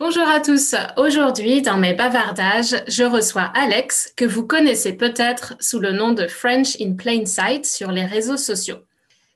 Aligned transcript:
Bonjour 0.06 0.28
à 0.28 0.42
tous. 0.42 0.76
Aujourd'hui, 0.98 1.62
dans 1.62 1.78
mes 1.78 1.94
bavardages, 1.94 2.76
je 2.90 3.06
reçois 3.06 3.50
Alex, 3.56 4.12
que 4.18 4.26
vous 4.26 4.46
connaissez 4.46 4.92
peut-être 4.92 5.56
sous 5.62 5.80
le 5.80 5.94
nom 5.94 6.12
de 6.12 6.28
French 6.28 6.76
in 6.82 6.96
Plain 6.96 7.26
Sight 7.26 7.66
sur 7.66 7.90
les 7.90 8.04
réseaux 8.04 8.36
sociaux. 8.36 8.80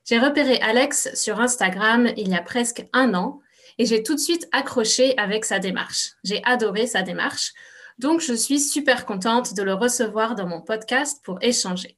J'ai 0.04 0.18
repéré 0.18 0.60
Alex 0.60 1.08
sur 1.14 1.40
Instagram 1.40 2.10
il 2.18 2.28
y 2.28 2.34
a 2.34 2.42
presque 2.42 2.86
un 2.92 3.14
an 3.14 3.40
et 3.78 3.86
j'ai 3.86 4.02
tout 4.02 4.14
de 4.14 4.20
suite 4.20 4.46
accroché 4.52 5.16
avec 5.16 5.46
sa 5.46 5.58
démarche. 5.58 6.10
J'ai 6.22 6.44
adoré 6.44 6.86
sa 6.86 7.00
démarche, 7.00 7.54
donc 7.98 8.20
je 8.20 8.34
suis 8.34 8.60
super 8.60 9.06
contente 9.06 9.54
de 9.54 9.62
le 9.62 9.72
recevoir 9.72 10.34
dans 10.34 10.46
mon 10.46 10.60
podcast 10.60 11.22
pour 11.24 11.38
échanger. 11.40 11.96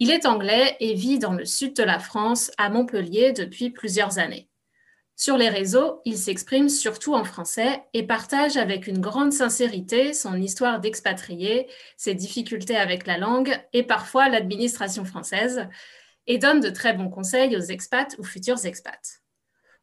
Il 0.00 0.10
est 0.10 0.26
anglais 0.26 0.76
et 0.80 0.92
vit 0.92 1.18
dans 1.18 1.32
le 1.32 1.46
sud 1.46 1.74
de 1.74 1.82
la 1.82 1.98
France, 1.98 2.50
à 2.58 2.68
Montpellier, 2.68 3.32
depuis 3.32 3.70
plusieurs 3.70 4.18
années. 4.18 4.50
Sur 5.18 5.38
les 5.38 5.48
réseaux, 5.48 6.02
il 6.04 6.18
s'exprime 6.18 6.68
surtout 6.68 7.14
en 7.14 7.24
français 7.24 7.82
et 7.94 8.06
partage 8.06 8.58
avec 8.58 8.86
une 8.86 9.00
grande 9.00 9.32
sincérité 9.32 10.12
son 10.12 10.36
histoire 10.36 10.78
d'expatrié, 10.78 11.68
ses 11.96 12.14
difficultés 12.14 12.76
avec 12.76 13.06
la 13.06 13.16
langue 13.16 13.58
et 13.72 13.82
parfois 13.82 14.28
l'administration 14.28 15.06
française, 15.06 15.68
et 16.26 16.36
donne 16.36 16.60
de 16.60 16.68
très 16.68 16.92
bons 16.92 17.08
conseils 17.08 17.56
aux 17.56 17.60
expats 17.60 18.14
ou 18.18 18.24
futurs 18.24 18.66
expats. 18.66 19.22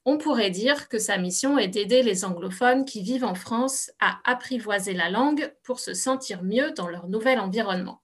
On 0.06 0.20
pourrait 0.20 0.52
dire 0.52 0.88
que 0.88 1.00
sa 1.00 1.18
mission 1.18 1.58
est 1.58 1.70
d'aider 1.70 2.04
les 2.04 2.26
anglophones 2.26 2.86
qui 2.86 3.02
vivent 3.02 3.24
en 3.24 3.36
France 3.36 3.90
à 4.00 4.20
apprivoiser 4.26 4.94
la 4.94 5.10
langue 5.10 5.52
pour 5.64 5.80
se 5.80 5.96
sentir 5.96 6.44
mieux 6.44 6.72
dans 6.72 6.90
leur 6.90 7.08
nouvel 7.08 7.40
environnement. 7.40 8.03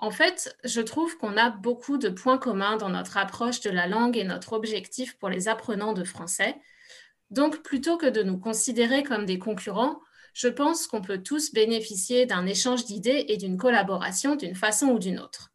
En 0.00 0.12
fait, 0.12 0.56
je 0.62 0.80
trouve 0.80 1.18
qu'on 1.18 1.36
a 1.36 1.50
beaucoup 1.50 1.98
de 1.98 2.08
points 2.08 2.38
communs 2.38 2.76
dans 2.76 2.88
notre 2.88 3.16
approche 3.16 3.60
de 3.60 3.70
la 3.70 3.88
langue 3.88 4.16
et 4.16 4.22
notre 4.22 4.52
objectif 4.52 5.18
pour 5.18 5.28
les 5.28 5.48
apprenants 5.48 5.92
de 5.92 6.04
français. 6.04 6.56
Donc, 7.30 7.64
plutôt 7.64 7.96
que 7.96 8.06
de 8.06 8.22
nous 8.22 8.38
considérer 8.38 9.02
comme 9.02 9.26
des 9.26 9.40
concurrents, 9.40 10.00
je 10.34 10.46
pense 10.46 10.86
qu'on 10.86 11.00
peut 11.00 11.20
tous 11.20 11.52
bénéficier 11.52 12.26
d'un 12.26 12.46
échange 12.46 12.84
d'idées 12.84 13.24
et 13.26 13.36
d'une 13.36 13.56
collaboration 13.56 14.36
d'une 14.36 14.54
façon 14.54 14.86
ou 14.86 15.00
d'une 15.00 15.18
autre. 15.18 15.50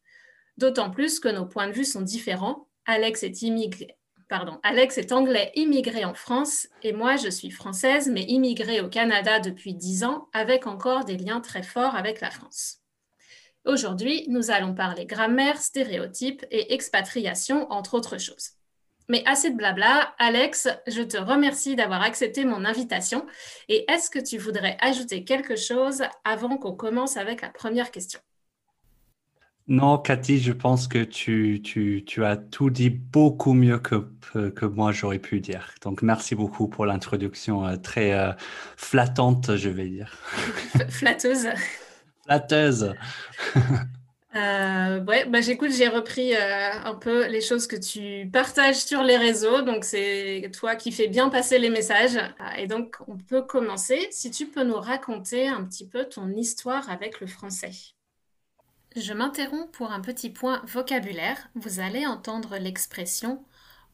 D'autant 0.58 0.90
plus 0.90 1.20
que 1.20 1.28
nos 1.28 1.46
points 1.46 1.68
de 1.68 1.72
vue 1.72 1.86
sont 1.86 2.02
différents. 2.02 2.68
Alex 2.84 3.22
est, 3.22 3.40
immigré, 3.40 3.96
est 4.30 5.12
anglais 5.12 5.52
immigré 5.54 6.04
en 6.04 6.12
France 6.12 6.68
et 6.82 6.92
moi 6.92 7.16
je 7.16 7.30
suis 7.30 7.50
française 7.50 8.10
mais 8.10 8.24
immigrée 8.24 8.82
au 8.82 8.88
Canada 8.88 9.40
depuis 9.40 9.74
10 9.74 10.04
ans 10.04 10.28
avec 10.34 10.66
encore 10.66 11.06
des 11.06 11.16
liens 11.16 11.40
très 11.40 11.62
forts 11.62 11.94
avec 11.94 12.20
la 12.20 12.30
France. 12.30 12.83
Aujourd'hui, 13.64 14.26
nous 14.28 14.50
allons 14.50 14.74
parler 14.74 15.06
grammaire, 15.06 15.58
stéréotypes 15.58 16.44
et 16.50 16.74
expatriation, 16.74 17.70
entre 17.72 17.94
autres 17.94 18.18
choses. 18.18 18.50
Mais 19.08 19.22
assez 19.26 19.50
de 19.50 19.56
blabla, 19.56 20.14
Alex, 20.18 20.68
je 20.86 21.02
te 21.02 21.16
remercie 21.16 21.76
d'avoir 21.76 22.02
accepté 22.02 22.44
mon 22.44 22.64
invitation. 22.64 23.26
Et 23.68 23.90
est-ce 23.90 24.10
que 24.10 24.18
tu 24.18 24.38
voudrais 24.38 24.76
ajouter 24.80 25.24
quelque 25.24 25.56
chose 25.56 26.02
avant 26.24 26.56
qu'on 26.56 26.74
commence 26.74 27.16
avec 27.16 27.40
la 27.42 27.48
première 27.50 27.90
question? 27.90 28.20
Non, 29.66 29.96
Cathy, 29.96 30.40
je 30.40 30.52
pense 30.52 30.86
que 30.86 31.02
tu, 31.02 31.62
tu, 31.62 32.24
as 32.24 32.36
tout 32.36 32.68
dit 32.68 32.90
beaucoup 32.90 33.54
mieux 33.54 33.78
que, 33.78 34.10
que 34.50 34.66
moi 34.66 34.92
j'aurais 34.92 35.18
pu 35.18 35.40
dire. 35.40 35.74
Donc 35.80 36.02
merci 36.02 36.34
beaucoup 36.34 36.68
pour 36.68 36.84
l'introduction 36.84 37.66
euh, 37.66 37.76
très 37.76 38.12
euh, 38.12 38.32
flattante, 38.76 39.56
je 39.56 39.70
vais 39.70 39.88
dire. 39.88 40.18
Flatteuse. 40.90 41.48
Flatteuse. 42.24 42.94
Euh, 44.36 45.00
ouais, 45.04 45.26
bah, 45.26 45.40
j'écoute, 45.40 45.70
j'ai 45.70 45.86
repris 45.86 46.34
euh, 46.34 46.72
un 46.84 46.96
peu 46.96 47.28
les 47.28 47.40
choses 47.40 47.68
que 47.68 47.76
tu 47.76 48.28
partages 48.32 48.78
sur 48.78 49.04
les 49.04 49.16
réseaux. 49.16 49.62
Donc, 49.62 49.84
c'est 49.84 50.50
toi 50.52 50.74
qui 50.74 50.90
fais 50.90 51.06
bien 51.06 51.28
passer 51.28 51.60
les 51.60 51.70
messages. 51.70 52.18
Ah, 52.40 52.58
et 52.58 52.66
donc, 52.66 52.96
on 53.06 53.16
peut 53.16 53.42
commencer. 53.42 54.08
Si 54.10 54.32
tu 54.32 54.46
peux 54.46 54.64
nous 54.64 54.80
raconter 54.80 55.46
un 55.46 55.62
petit 55.64 55.86
peu 55.86 56.06
ton 56.06 56.30
histoire 56.30 56.90
avec 56.90 57.20
le 57.20 57.28
français. 57.28 57.70
Je 58.96 59.12
m'interromps 59.12 59.70
pour 59.70 59.92
un 59.92 60.00
petit 60.00 60.30
point 60.30 60.62
vocabulaire. 60.66 61.36
Vous 61.54 61.78
allez 61.78 62.04
entendre 62.04 62.56
l'expression 62.58 63.44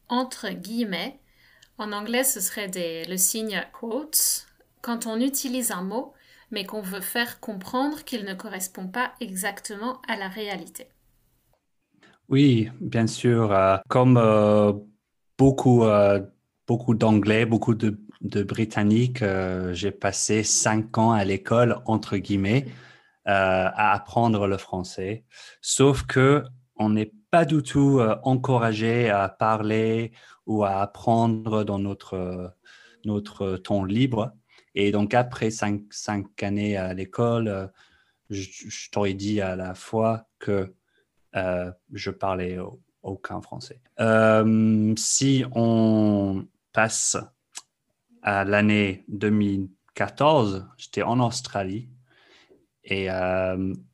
entre 0.09 0.49
guillemets. 0.49 1.19
En 1.77 1.91
anglais, 1.91 2.23
ce 2.23 2.39
serait 2.39 2.69
le 3.07 3.17
signe 3.17 3.63
quotes. 3.73 4.47
Quand 4.81 5.05
on 5.05 5.19
utilise 5.19 5.71
un 5.71 5.83
mot 5.83 6.13
mais 6.51 6.65
qu'on 6.65 6.81
veut 6.81 7.01
faire 7.01 7.39
comprendre 7.39 8.03
qu'il 8.03 8.25
ne 8.25 8.33
correspond 8.33 8.87
pas 8.87 9.11
exactement 9.19 10.01
à 10.07 10.17
la 10.17 10.27
réalité. 10.27 10.87
Oui, 12.31 12.69
bien 12.79 13.07
sûr. 13.07 13.51
Euh, 13.51 13.75
comme 13.89 14.17
euh, 14.17 14.71
beaucoup, 15.37 15.83
euh, 15.83 16.21
beaucoup 16.65 16.95
d'anglais, 16.95 17.45
beaucoup 17.45 17.75
de, 17.75 17.97
britanniques, 18.43 19.23
j'ai 19.73 19.91
passé 19.91 20.43
cinq 20.43 20.97
ans 20.97 21.11
à 21.11 21.25
l'école, 21.25 21.81
entre 21.85 22.17
guillemets, 22.17 22.67
à 23.25 23.93
apprendre 23.93 24.47
le 24.47 24.57
français. 24.57 25.25
Sauf 25.59 26.03
que 26.03 26.43
on 26.75 26.91
n'est 26.91 27.11
pas 27.31 27.45
du 27.45 27.63
tout 27.63 27.99
encouragé 28.23 29.09
à 29.09 29.27
parler 29.27 30.11
ou 30.45 30.63
à 30.63 30.81
apprendre 30.81 31.63
dans 31.63 31.79
notre, 31.79 32.53
notre 33.05 33.57
temps 33.57 33.83
libre. 33.83 34.33
Et 34.75 34.91
donc, 34.91 35.13
après 35.13 35.51
cinq, 35.51 35.83
années 36.41 36.77
à 36.77 36.93
l'école, 36.93 37.47
euh, 37.47 37.67
je, 38.29 38.89
t'aurais 38.91 39.13
dit 39.13 39.41
à 39.41 39.55
la 39.55 39.73
fois 39.75 40.27
que 40.39 40.73
euh, 41.35 41.71
je 41.93 42.11
parlais 42.11 42.57
aucun 43.03 43.41
français. 43.41 43.81
Euh, 43.99 44.93
si 44.97 45.43
on 45.53 46.45
passe 46.71 47.17
à 48.21 48.45
l'année 48.45 49.03
2014, 49.09 50.67
j'étais 50.77 51.01
en 51.01 51.19
Australie 51.19 51.89
et 52.83 53.07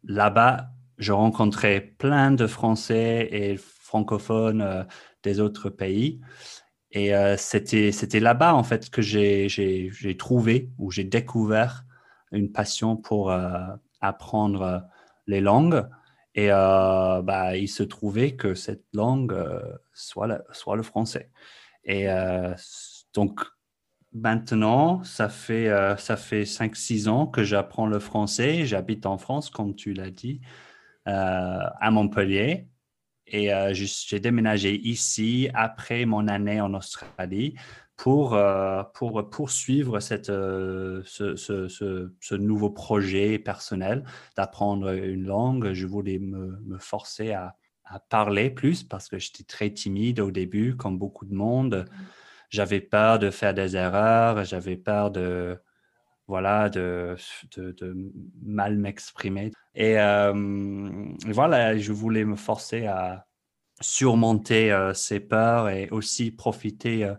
là-bas, 0.03 0.69
je 0.97 1.11
rencontrais 1.11 1.81
plein 1.81 2.31
de 2.31 2.47
Français 2.47 3.27
et 3.31 3.57
francophones 3.57 4.87
des 5.23 5.39
autres 5.39 5.69
pays. 5.69 6.21
Et 6.97 7.13
euh, 7.13 7.37
c'était, 7.37 8.19
là-bas, 8.19 8.55
en 8.55 8.63
fait, 8.63 8.89
que 8.89 9.03
j'ai, 9.03 9.87
trouvé 10.17 10.71
ou 10.79 10.89
j'ai 10.89 11.03
découvert 11.03 11.85
une 12.31 12.51
passion 12.51 12.97
pour 12.97 13.29
euh, 13.29 13.67
apprendre 14.01 14.61
euh, 14.63 14.79
les 15.27 15.39
langues. 15.39 15.87
Et 16.33 16.49
bah, 16.49 17.55
il 17.55 17.67
se 17.67 17.83
trouvait 17.83 18.35
que 18.35 18.53
cette 18.53 18.85
langue 18.93 19.35
soit, 19.91 20.43
soit 20.51 20.75
le 20.75 20.83
français. 20.83 21.31
Et 21.83 22.05
donc, 23.15 23.41
maintenant, 24.13 25.03
ça 25.03 25.29
fait, 25.29 25.67
ça 25.97 26.15
fait 26.15 26.43
5-6 26.43 27.09
ans 27.09 27.25
que 27.25 27.43
j'apprends 27.43 27.87
le 27.87 27.97
français. 27.97 28.67
J'habite 28.67 29.07
en 29.07 29.17
France, 29.17 29.49
comme 29.49 29.73
tu 29.73 29.93
l'as 29.93 30.11
dit, 30.11 30.41
à 31.05 31.89
Montpellier. 31.89 32.67
Et 33.27 33.53
euh, 33.53 33.73
j'ai 33.73 34.19
déménagé 34.19 34.79
ici 34.87 35.49
après 35.53 36.05
mon 36.05 36.27
année 36.27 36.61
en 36.61 36.73
Australie 36.73 37.55
pour, 37.97 38.35
euh, 38.35 38.83
pour 38.93 39.29
poursuivre 39.29 39.99
cette, 39.99 40.29
euh, 40.29 41.01
ce, 41.05 41.35
ce, 41.35 42.35
nouveau 42.35 42.69
projet 42.69 43.37
personnel 43.37 44.05
d'apprendre 44.37 44.91
une 44.91 45.25
langue. 45.25 45.73
Je 45.73 45.87
voulais 45.87 46.19
me, 46.19 46.57
me 46.65 46.77
forcer 46.77 47.33
à, 47.33 47.55
à, 47.83 47.99
parler 47.99 48.49
plus 48.49 48.83
parce 48.83 49.09
que 49.09 49.19
j'étais 49.19 49.43
très 49.43 49.71
timide 49.71 50.21
au 50.21 50.31
début, 50.31 50.77
comme 50.77 50.97
beaucoup 50.97 51.25
de 51.25 51.33
monde. 51.33 51.85
J'avais 52.49 52.79
peur 52.79 53.19
de 53.19 53.29
faire 53.29 53.53
des 53.53 53.75
erreurs, 53.75 54.45
j'avais 54.45 54.77
peur 54.77 55.11
de, 55.11 55.59
voilà, 56.27 56.69
de, 56.69 57.17
de, 57.57 58.11
mal 58.41 58.77
m'exprimer. 58.77 59.51
Et 59.75 59.95
voilà, 61.25 61.77
je 61.77 61.91
voulais 61.91 62.23
me 62.23 62.37
forcer 62.37 62.85
à 62.85 63.26
surmonter 63.81 64.71
euh, 64.71 64.93
ces 64.93 65.19
peurs 65.19 65.69
et 65.69 65.89
aussi 65.89 66.31
profiter, 66.31 67.05
euh, 67.05 67.13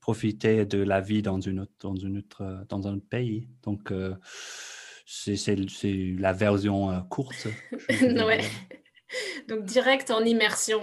profiter 0.00 0.64
de 0.64 0.78
la 0.78 1.00
vie 1.00 1.22
dans, 1.22 1.40
une 1.40 1.60
autre, 1.60 1.72
dans, 1.80 1.96
une 1.96 2.18
autre, 2.18 2.64
dans 2.68 2.86
un 2.86 2.94
autre 2.94 3.08
pays. 3.08 3.48
Donc, 3.64 3.92
c'est 5.04 5.56
la 6.18 6.32
version 6.32 7.02
courte. 7.08 7.48
ouais. 7.90 8.44
Donc, 9.48 9.64
direct 9.64 10.10
en 10.10 10.24
immersion, 10.24 10.80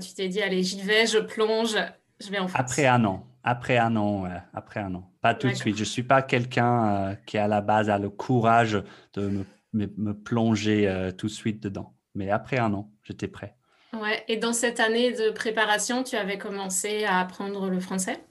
tu 0.00 0.14
t'es 0.14 0.28
dit, 0.28 0.42
allez, 0.42 0.62
j'y 0.62 0.80
vais, 0.80 1.06
je 1.06 1.18
plonge, 1.18 1.76
je 2.20 2.30
vais 2.30 2.38
en 2.38 2.48
France. 2.48 2.60
Après 2.60 2.86
un 2.86 3.04
an. 3.04 3.24
Après 3.44 3.78
un 3.78 3.96
an, 3.96 4.24
après 4.52 4.80
un 4.80 4.94
an. 4.94 5.12
Pas 5.20 5.34
tout 5.34 5.48
de 5.48 5.54
suite. 5.54 5.76
Je 5.76 5.82
ne 5.82 5.86
suis 5.86 6.02
pas 6.02 6.22
quelqu'un 6.22 7.16
qui, 7.26 7.38
à 7.38 7.46
la 7.46 7.60
base, 7.60 7.88
a 7.88 7.98
le 7.98 8.10
courage 8.10 8.82
de 9.14 9.28
me 9.28 9.44
me, 9.72 10.12
plonger 10.12 11.12
tout 11.16 11.26
de 11.26 11.32
suite 11.32 11.62
dedans. 11.62 11.94
Mais 12.14 12.30
après 12.30 12.58
un 12.58 12.72
an, 12.74 12.90
j'étais 13.02 13.28
prêt. 13.28 13.57
Ouais. 13.92 14.24
Et 14.28 14.36
dans 14.36 14.52
cette 14.52 14.80
année 14.80 15.12
de 15.12 15.30
préparation, 15.30 16.04
tu 16.04 16.16
avais 16.16 16.38
commencé 16.38 17.04
à 17.04 17.20
apprendre 17.20 17.70
le 17.70 17.80
français? 17.80 18.22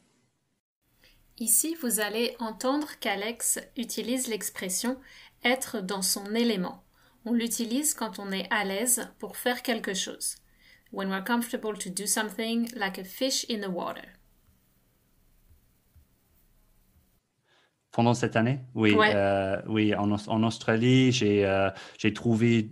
Ici, 1.39 1.75
vous 1.81 1.99
allez 1.99 2.35
entendre 2.39 2.87
qu'Alex 2.99 3.59
utilise 3.75 4.27
l'expression 4.27 4.99
être 5.43 5.81
dans 5.81 6.01
son 6.01 6.33
élément. 6.33 6.83
On 7.25 7.33
l'utilise 7.33 7.93
quand 7.93 8.19
on 8.19 8.31
est 8.31 8.51
à 8.51 8.63
l'aise 8.63 9.09
pour 9.19 9.37
faire 9.37 9.61
quelque 9.61 9.93
chose. 9.93 10.37
When 10.91 11.09
we're 11.09 11.23
comfortable 11.23 11.77
to 11.77 11.89
do 11.89 12.07
something 12.07 12.69
like 12.75 12.97
a 12.97 13.03
fish 13.03 13.45
in 13.49 13.59
the 13.59 13.71
water. 13.71 14.16
Pendant 17.97 18.13
cette 18.13 18.35
année, 18.35 18.59
oui, 18.75 18.95
euh, 18.95 19.59
oui, 19.65 19.95
en, 19.95 20.11
en 20.11 20.43
Australie, 20.43 21.11
j'ai 21.11 21.43
euh, 21.47 21.71
trouvé 22.13 22.69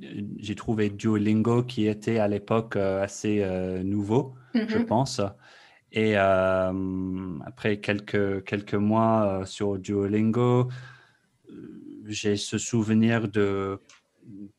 trouvé 0.56 0.92
Duolingo 0.92 1.64
qui 1.64 1.88
était 1.88 2.20
à 2.20 2.28
l'époque 2.28 2.76
euh, 2.76 3.02
assez 3.02 3.44
nouveau, 3.84 4.36
je 4.54 4.60
mm-hmm. 4.60 4.86
pense. 4.86 5.22
Et 5.92 6.16
après 6.16 7.78
quelques, 7.78 8.44
quelques 8.44 8.76
mois 8.76 9.42
sur 9.46 9.80
Duolingo, 9.80 10.68
j'ai 12.06 12.36
ce 12.36 12.60
souvenir 12.60 13.28
de 13.28 13.80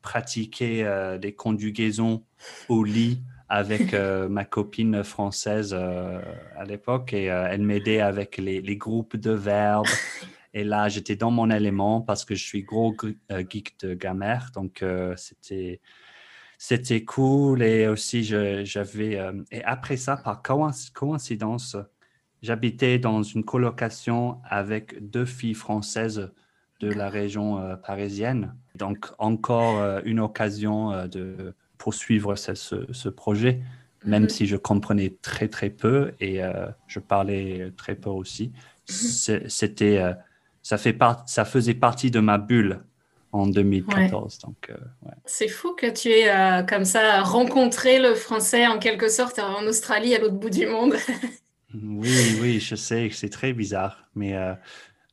pratiquer 0.01 0.85
des 1.21 1.31
conjugaisons 1.31 2.25
au 2.67 2.83
lit 2.83 3.21
avec 3.47 3.95
ma 4.29 4.43
copine 4.43 5.01
française 5.05 5.73
à 5.73 6.65
l'époque 6.65 7.13
et 7.13 7.27
elle 7.27 7.61
m'aidait 7.61 8.01
avec 8.01 8.35
les, 8.35 8.59
les, 8.59 8.75
groupes 8.75 9.15
de 9.15 9.31
verbes. 9.31 9.85
Et 10.53 10.63
là, 10.63 10.89
j'étais 10.89 11.15
dans 11.15 11.31
mon 11.31 11.49
élément 11.49 12.01
parce 12.01 12.25
que 12.25 12.35
je 12.35 12.43
suis 12.43 12.63
gros 12.63 12.95
geek 13.29 13.79
de 13.79 13.93
grammaire. 13.93 14.51
Donc, 14.55 14.83
c'était 15.15 15.81
c'était 16.57 17.05
cool 17.05 17.61
et 17.61 17.87
aussi 17.87 18.23
j'avais 18.23 19.17
euh, 19.17 19.31
et 19.51 19.63
après 19.63 19.97
ça 19.97 20.17
par 20.17 20.41
coïncidence 20.41 21.77
j'habitais 22.41 22.97
dans 22.97 23.21
une 23.21 23.43
colocation 23.43 24.39
avec 24.43 25.09
deux 25.09 25.25
filles 25.25 25.53
françaises 25.53 26.31
de 26.79 26.89
la 26.89 27.09
région 27.09 27.59
euh, 27.59 27.75
parisienne 27.75 28.55
donc 28.75 29.07
encore 29.19 29.79
euh, 29.79 30.01
une 30.03 30.19
occasion 30.19 31.07
de 31.07 31.53
poursuivre 31.77 32.35
ce, 32.35 32.55
ce, 32.55 33.09
projet 33.09 33.61
même 34.03 34.23
mhm. 34.23 34.29
si 34.29 34.47
je 34.47 34.55
comprenais 34.55 35.15
très 35.21 35.47
très 35.47 35.69
peu 35.69 36.13
et 36.19 36.41
je 36.87 36.99
parlais 36.99 37.71
très 37.77 37.93
peu 37.93 38.09
aussi 38.09 38.51
mhm. 38.89 39.47
c'était 39.47 40.15
ça 40.67 40.77
fait 40.77 40.97
ça 41.27 41.45
faisait 41.45 41.75
partie 41.75 42.11
de 42.11 42.19
ma 42.19 42.37
bulle 42.37 42.81
en 43.31 43.47
2014. 43.47 44.39
Donc, 44.39 44.69
euh, 44.69 44.75
C'est 45.23 45.47
fou 45.47 45.73
que 45.73 45.89
tu 45.89 46.09
aies 46.09 46.29
euh, 46.29 46.61
comme 46.63 46.83
ça 46.83 47.21
rencontré 47.21 47.99
le 47.99 48.15
français 48.15 48.67
en 48.67 48.77
quelque 48.77 49.07
sorte 49.07 49.39
en 49.39 49.65
Australie 49.65 50.13
à 50.13 50.19
l'autre 50.19 50.35
bout 50.35 50.49
du 50.49 50.67
monde. 50.67 50.95
oui, 51.73 52.37
oui, 52.41 52.59
je 52.59 52.75
sais 52.75 53.07
que 53.07 53.15
c'est 53.15 53.29
très 53.29 53.53
bizarre, 53.53 54.09
mais 54.13 54.35
euh, 54.35 54.53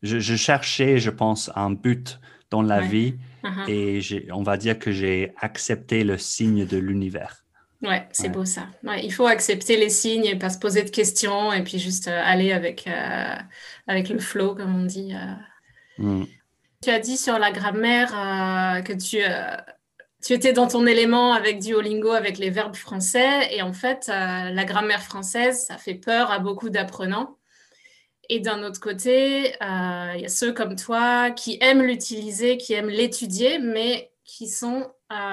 je, 0.03 0.35
cherchais, 0.35 0.99
je 0.99 1.11
pense, 1.11 1.53
un 1.55 1.71
but 1.71 2.19
dans 2.51 2.62
la 2.62 2.81
vie 2.81 3.15
uh-huh. 3.45 3.71
et 3.71 4.33
on 4.33 4.43
va 4.43 4.56
dire 4.56 4.77
que 4.77 4.91
j'ai 4.91 5.35
accepté 5.41 6.03
le 6.03 6.19
signe 6.19 6.67
de 6.67 6.79
l'univers. 6.79 7.44
Ouais, 7.84 8.08
c'est 8.12 8.31
beau 8.31 8.44
ça. 8.44 8.66
il 9.02 9.12
faut 9.12 9.26
accepter 9.26 9.76
les 9.76 9.90
signes 9.90 10.25
et 10.25 10.36
pas 10.36 10.50
se 10.50 10.58
poser 10.58 10.82
de 10.82 10.90
questions 10.90 11.52
et 11.52 11.62
puis 11.62 11.78
juste 11.78 12.08
aller 12.08 12.50
avec, 12.50 12.88
avec 13.86 14.08
le 14.08 14.19
flow, 14.19 14.54
comme 14.54 14.75
on 14.75 14.84
dit. 14.86 15.14
Mm. 15.98 16.25
Tu 16.84 16.90
as 16.90 16.98
dit 16.98 17.16
sur 17.16 17.38
la 17.38 17.50
grammaire 17.50 18.12
euh, 18.14 18.82
que 18.82 18.92
tu, 18.92 19.16
euh, 19.22 19.56
tu 20.22 20.34
étais 20.34 20.52
dans 20.52 20.66
ton 20.66 20.86
élément 20.86 21.32
avec 21.32 21.58
Duolingo, 21.58 22.10
avec 22.10 22.36
les 22.36 22.50
verbes 22.50 22.75
français. 22.75 23.54
Et 23.54 23.62
en 23.62 23.72
fait, 23.72 24.10
euh, 24.10 24.50
la 24.50 24.64
grammaire 24.66 25.02
française, 25.02 25.64
ça 25.66 25.78
fait 25.78 25.94
peur 25.94 26.31
à 26.31 26.40
beaucoup 26.40 26.69
d'apprenants. 26.69 27.38
Et 28.28 28.40
d'un 28.40 28.62
autre 28.62 28.81
côté, 28.81 29.54
il 29.62 30.20
y 30.20 30.25
a 30.25 30.28
ceux 30.28 30.52
comme 30.52 30.76
toi 30.76 31.31
qui 31.31 31.56
aiment 31.62 31.82
l'utiliser, 31.82 32.58
qui 32.58 32.75
aiment 32.75 32.90
l'étudier, 32.90 33.58
mais 33.58 34.12
qui 34.25 34.46
sont 34.48 34.90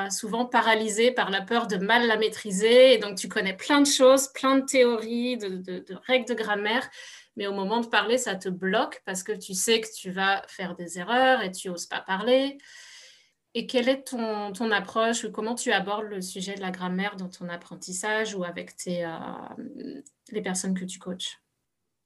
souvent 0.10 0.45
paralysés 0.45 1.12
par 1.12 1.30
la 1.30 1.42
peur 1.42 1.68
de 1.68 1.78
mal 1.78 2.07
la 2.07 2.18
maîtriser. 2.18 2.94
Et 2.94 2.98
donc, 2.98 3.18
tu 3.18 3.28
connais 3.28 3.56
plein 3.56 3.81
de 3.81 3.88
choses, 3.88 4.30
plein 4.30 4.60
de 4.60 4.66
théories, 4.66 5.38
de, 5.38 5.83
règles 6.07 6.28
de 6.28 6.33
grammaire 6.33 6.89
mais 7.38 7.48
au 7.48 7.54
moment 7.54 7.80
de 7.80 7.88
parler, 7.88 8.18
ça 8.18 8.36
te 8.36 8.50
bloque 8.50 9.01
parce 9.06 9.24
que 9.24 9.31
tu 9.31 9.54
sais 9.54 9.81
que 9.81 9.88
tu 9.95 10.12
vas 10.12 10.44
faire 10.48 10.75
des 10.75 11.00
erreurs 11.00 11.42
et 11.42 11.51
tu 11.51 11.69
n'oses 11.69 11.86
pas 11.86 12.01
parler. 12.01 12.57
Et 13.54 13.68
quelle 13.68 13.89
est 13.89 14.07
ton, 14.07 14.54
ton, 14.54 14.72
approche 14.72 15.25
ou 15.25 15.31
comment 15.31 15.56
tu 15.56 15.72
abordes 15.72 16.06
le 16.06 16.22
sujet 16.22 16.56
de 16.56 16.62
la 16.62 16.72
grammaire 16.72 17.18
dans 17.18 17.30
ton 17.30 17.50
apprentissage 17.50 18.34
ou 18.34 18.44
avec 18.44 18.75
tes, 18.77 19.06
euh, 19.06 20.01
les 20.31 20.42
personnes 20.42 20.74
que 20.74 20.86
tu 20.86 21.00
coaches? 21.00 21.38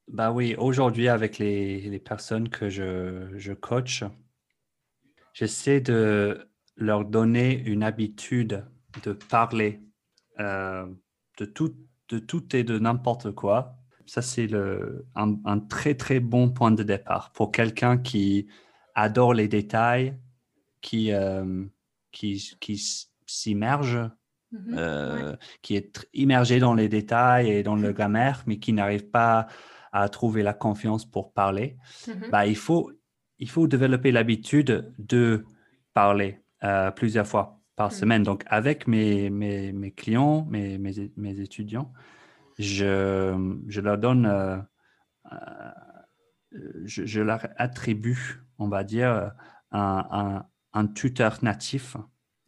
Bah 0.08 0.32
oui, 0.32 0.54
aujourd'hui 0.58 1.08
avec 1.08 1.38
les, 1.38 1.80
les, 1.82 1.98
personnes 1.98 2.48
que 2.48 2.68
je, 2.68 3.28
je 3.36 3.52
coach, 3.52 4.04
j'essaie 5.34 5.80
de 5.80 6.48
leur 6.76 7.04
donner 7.04 7.62
une 7.64 7.82
habitude 7.82 8.64
de 9.02 9.12
parler 9.12 9.82
euh, 10.40 10.86
de, 11.38 11.44
tout, 11.44 11.74
de 12.08 12.18
tout 12.18 12.54
et 12.54 12.64
de 12.64 12.78
n'importe 12.78 13.32
quoi 13.32 13.76
ça, 14.06 14.22
c'est 14.22 14.48
un, 14.54 15.36
un, 15.44 15.58
très, 15.58 15.94
très 15.94 16.20
bon 16.20 16.50
point 16.50 16.70
de 16.70 16.82
départ 16.82 17.32
pour 17.32 17.50
quelqu'un 17.50 17.98
qui 17.98 18.46
adore 18.94 19.34
les 19.34 19.48
détails, 19.48 20.16
qui, 20.80 21.12
euh, 21.12 21.64
qui, 22.12 22.56
qui 22.60 22.80
s'immerge, 23.26 23.98
mm-hmm. 24.52 24.74
euh, 24.78 25.36
qui 25.60 25.76
est 25.76 26.06
immergé 26.14 26.60
dans 26.60 26.74
les 26.74 26.88
détails 26.88 27.50
et 27.50 27.62
dans 27.64 27.74
le 27.74 27.92
grammaire, 27.92 28.44
mais 28.46 28.58
qui 28.58 28.72
n'arrive 28.72 29.10
pas 29.10 29.48
à 29.92 30.08
trouver 30.08 30.42
la 30.42 30.54
confiance 30.54 31.04
pour 31.04 31.32
parler. 31.32 31.76
Mm-hmm. 32.06 32.30
Bah, 32.30 32.46
il, 32.46 32.56
faut, 32.56 32.92
il 33.38 33.50
faut 33.50 33.66
développer 33.66 34.12
l'habitude 34.12 34.92
de 34.98 35.44
parler 35.94 36.40
euh, 36.64 36.90
plusieurs 36.90 37.26
fois 37.26 37.60
par 37.76 37.88
mm. 37.88 37.92
semaine. 37.92 38.22
Donc, 38.22 38.44
avec 38.46 38.86
mes, 38.88 39.30
mes, 39.30 39.72
mes 39.72 39.92
clients, 39.92 40.46
mes, 40.50 40.78
mes, 40.78 41.12
mes 41.16 41.40
étudiants, 41.40 41.92
je, 42.58 43.60
je 43.68 43.80
leur 43.80 43.98
donne, 43.98 44.26
euh, 44.26 44.56
euh, 45.32 45.70
je, 46.84 47.20
leur 47.20 47.46
attribue, 47.56 48.42
on 48.58 48.68
va 48.68 48.82
dire, 48.84 49.32
un, 49.72 50.44
un, 50.72 50.86
tuteur 50.86 51.38
natif. 51.42 51.96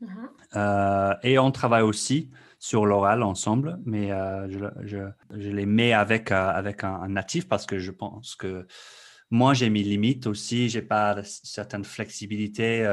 Uh-huh. 0.00 0.08
Euh, 0.56 1.14
et 1.22 1.38
on 1.38 1.50
travaille 1.50 1.82
aussi 1.82 2.30
sur 2.58 2.86
l'oral 2.86 3.22
ensemble, 3.22 3.78
mais 3.84 4.08
je, 4.08 4.58
je, 4.84 4.98
je, 5.30 5.50
les 5.50 5.66
mets 5.66 5.92
avec, 5.92 6.32
avec 6.32 6.84
un, 6.84 7.08
natif 7.08 7.46
parce 7.48 7.66
que 7.66 7.78
je 7.78 7.90
pense 7.90 8.34
que 8.34 8.66
moi, 9.30 9.52
j'ai 9.52 9.68
mes 9.68 9.82
limites 9.82 10.26
aussi. 10.26 10.70
J'ai 10.70 10.80
pas 10.80 11.22
certaine 11.22 11.84
flexibilité 11.84 12.86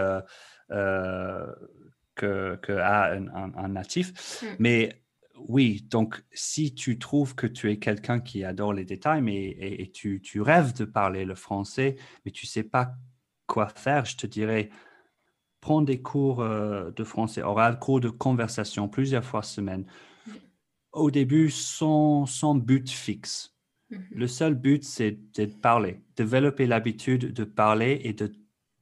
que, 0.69 2.55
que, 2.55 2.71
a 2.71 3.13
un, 3.13 3.67
natif. 3.67 4.41
Hmm. 4.41 4.55
Mais 4.59 5.05
oui, 5.37 5.85
donc 5.89 6.23
si 6.31 6.73
tu 6.73 6.97
trouves 6.97 7.35
que 7.35 7.47
tu 7.47 7.69
es 7.71 7.77
quelqu'un 7.77 8.19
qui 8.19 8.43
adore 8.43 8.73
les 8.73 8.85
détails 8.85 9.21
mais, 9.21 9.55
et, 9.59 9.91
tu, 9.91 10.21
rêves 10.41 10.73
de 10.73 10.85
parler 10.85 11.25
le 11.25 11.35
français, 11.35 11.97
mais 12.23 12.31
tu 12.31 12.45
ne 12.45 12.49
sais 12.49 12.63
pas 12.63 12.95
quoi 13.47 13.67
faire, 13.69 14.05
je 14.05 14.17
te 14.17 14.27
dirais, 14.27 14.69
prends 15.59 15.81
des 15.81 16.01
cours 16.01 16.41
euh, 16.41 16.91
de 16.91 17.03
français 17.03 17.41
oral, 17.41 17.79
cours 17.79 17.99
de 17.99 18.09
conversation 18.09 18.87
plusieurs 18.87 19.25
fois 19.25 19.43
semaine. 19.43 19.85
Au 20.91 21.11
début, 21.11 21.49
sans, 21.49 22.25
sans 22.25 22.55
but 22.55 22.89
fixe. 22.89 23.53
Mm-hmm. 23.91 23.99
Le 24.11 24.27
seul 24.27 24.55
but, 24.55 24.83
c'est 24.83 25.19
de 25.37 25.45
parler, 25.45 25.99
développer 26.15 26.67
l'habitude 26.67 27.33
de 27.33 27.43
parler 27.43 27.99
et 28.05 28.13
de 28.13 28.31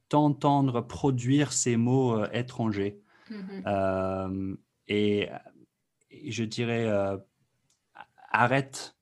t'entendre 0.08 0.80
produire 0.80 1.52
ces 1.52 1.76
mots 1.76 2.18
euh, 2.18 2.28
étrangers. 2.32 3.00
Mm-hmm. 3.30 3.62
Euh, 3.66 4.56
et 4.88 5.28
je 6.10 6.44
dirais, 6.44 6.86
euh, 6.86 7.16
arrête 8.30 8.96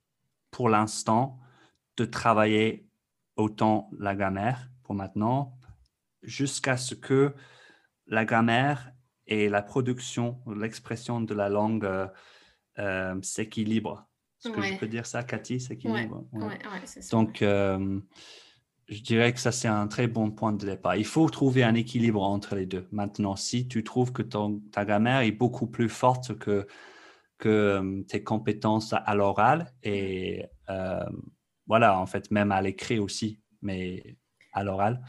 pour 0.50 0.68
l'instant 0.68 1.38
de 1.96 2.04
travailler 2.04 2.88
autant 3.36 3.90
la 3.98 4.14
grammaire 4.14 4.68
pour 4.82 4.94
maintenant, 4.94 5.58
jusqu'à 6.22 6.76
ce 6.76 6.94
que 6.94 7.34
la 8.06 8.24
grammaire 8.24 8.92
et 9.26 9.48
la 9.48 9.62
production, 9.62 10.40
l'expression 10.54 11.20
de 11.20 11.34
la 11.34 11.48
langue 11.48 11.88
euh, 12.78 13.22
s'équilibrent. 13.22 14.06
Est-ce 14.44 14.52
que 14.52 14.62
je 14.62 14.76
peux 14.76 14.88
dire 14.88 15.06
ça, 15.06 15.22
Cathy, 15.22 15.60
s'équilibre? 15.60 16.24
Donc, 17.10 17.44
je 18.88 19.00
dirais 19.00 19.32
que 19.32 19.40
ça, 19.40 19.52
c'est 19.52 19.68
un 19.68 19.86
très 19.86 20.06
bon 20.06 20.30
point 20.30 20.52
de 20.52 20.66
départ. 20.66 20.96
Il 20.96 21.04
faut 21.04 21.28
trouver 21.28 21.62
un 21.62 21.74
équilibre 21.74 22.22
entre 22.22 22.54
les 22.54 22.66
deux. 22.66 22.86
Maintenant, 22.92 23.36
si 23.36 23.68
tu 23.68 23.84
trouves 23.84 24.12
que 24.12 24.22
ton, 24.22 24.60
ta 24.72 24.84
grammaire 24.84 25.20
est 25.20 25.32
beaucoup 25.32 25.66
plus 25.66 25.88
forte 25.88 26.38
que 26.38 26.66
que 27.38 27.48
euh, 27.48 28.02
tes 28.04 28.22
compétences 28.22 28.92
à 28.92 29.14
l'oral 29.16 29.72
et 29.82 30.44
euh, 30.70 31.04
voilà, 31.66 31.98
en 31.98 32.06
fait, 32.06 32.30
même 32.30 32.52
à 32.52 32.62
l'écrit 32.62 33.00
aussi. 33.00 33.40
Mais 33.62 34.16
à 34.52 34.62
l'oral. 34.64 35.00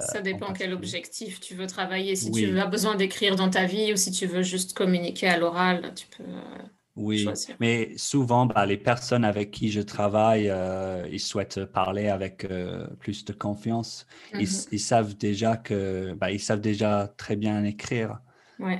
ça 0.00 0.20
dépend 0.20 0.52
quel 0.52 0.72
objectif 0.72 1.40
tu 1.40 1.54
veux 1.54 1.66
travailler. 1.66 2.14
Si 2.14 2.30
tu 2.30 2.58
as 2.58 2.66
besoin 2.66 2.94
d'écrire 2.94 3.36
dans 3.36 3.50
ta 3.50 3.66
vie 3.66 3.92
ou 3.92 3.96
si 3.96 4.12
tu 4.12 4.26
veux 4.26 4.42
juste 4.42 4.74
communiquer 4.74 5.28
à 5.28 5.38
l'oral, 5.38 5.92
tu 5.94 6.06
peux. 6.06 6.24
Oui, 6.96 7.28
mais 7.58 7.92
souvent, 7.96 8.46
bah, 8.46 8.66
les 8.66 8.76
personnes 8.76 9.24
avec 9.24 9.50
qui 9.50 9.70
je 9.72 9.80
travaille, 9.80 10.48
euh, 10.48 11.04
ils 11.10 11.18
souhaitent 11.18 11.64
parler 11.64 12.08
avec 12.08 12.44
euh, 12.44 12.86
plus 13.00 13.24
de 13.24 13.32
confiance. 13.32 14.06
ils, 14.34 14.42
mm-hmm. 14.42 14.78
savent 14.78 15.16
déjà 15.16 15.56
que, 15.56 16.14
bah, 16.14 16.30
ils 16.30 16.38
savent 16.38 16.60
déjà 16.60 17.08
très 17.16 17.34
bien 17.34 17.64
écrire 17.64 18.20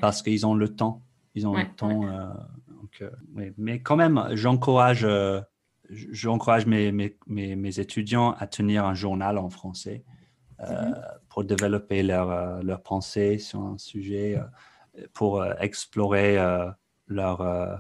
parce 0.00 0.23
qu'ils 0.23 0.47
ont 0.47 0.54
le 0.54 0.68
temps. 0.68 1.02
Ils 1.35 1.49
ont 1.49 1.56
le 1.56 1.66
temps. 1.75 2.06
Euh, 2.06 3.11
mais 3.59 3.80
quand 3.80 3.97
même, 3.97 4.28
j'encourage, 4.35 5.04
j'encourage 5.90 6.66
mes, 6.66 6.92
mes, 6.92 7.16
mes, 7.26 7.80
étudiants 7.80 8.35
à 8.38 8.47
tenir 8.47 8.85
un 8.85 8.94
journal 8.94 9.38
en 9.38 9.50
français 9.50 10.04
mm-hmm. 10.61 10.94
pour 11.28 11.42
développer 11.42 12.04
leur, 12.04 12.62
leur 12.62 12.80
pensée 12.80 13.38
sur 13.38 13.62
un 13.62 13.76
sujet, 13.76 14.40
pour 15.12 15.44
explorer 15.59 16.38
leurs, 17.08 17.40
euh, 17.40 17.75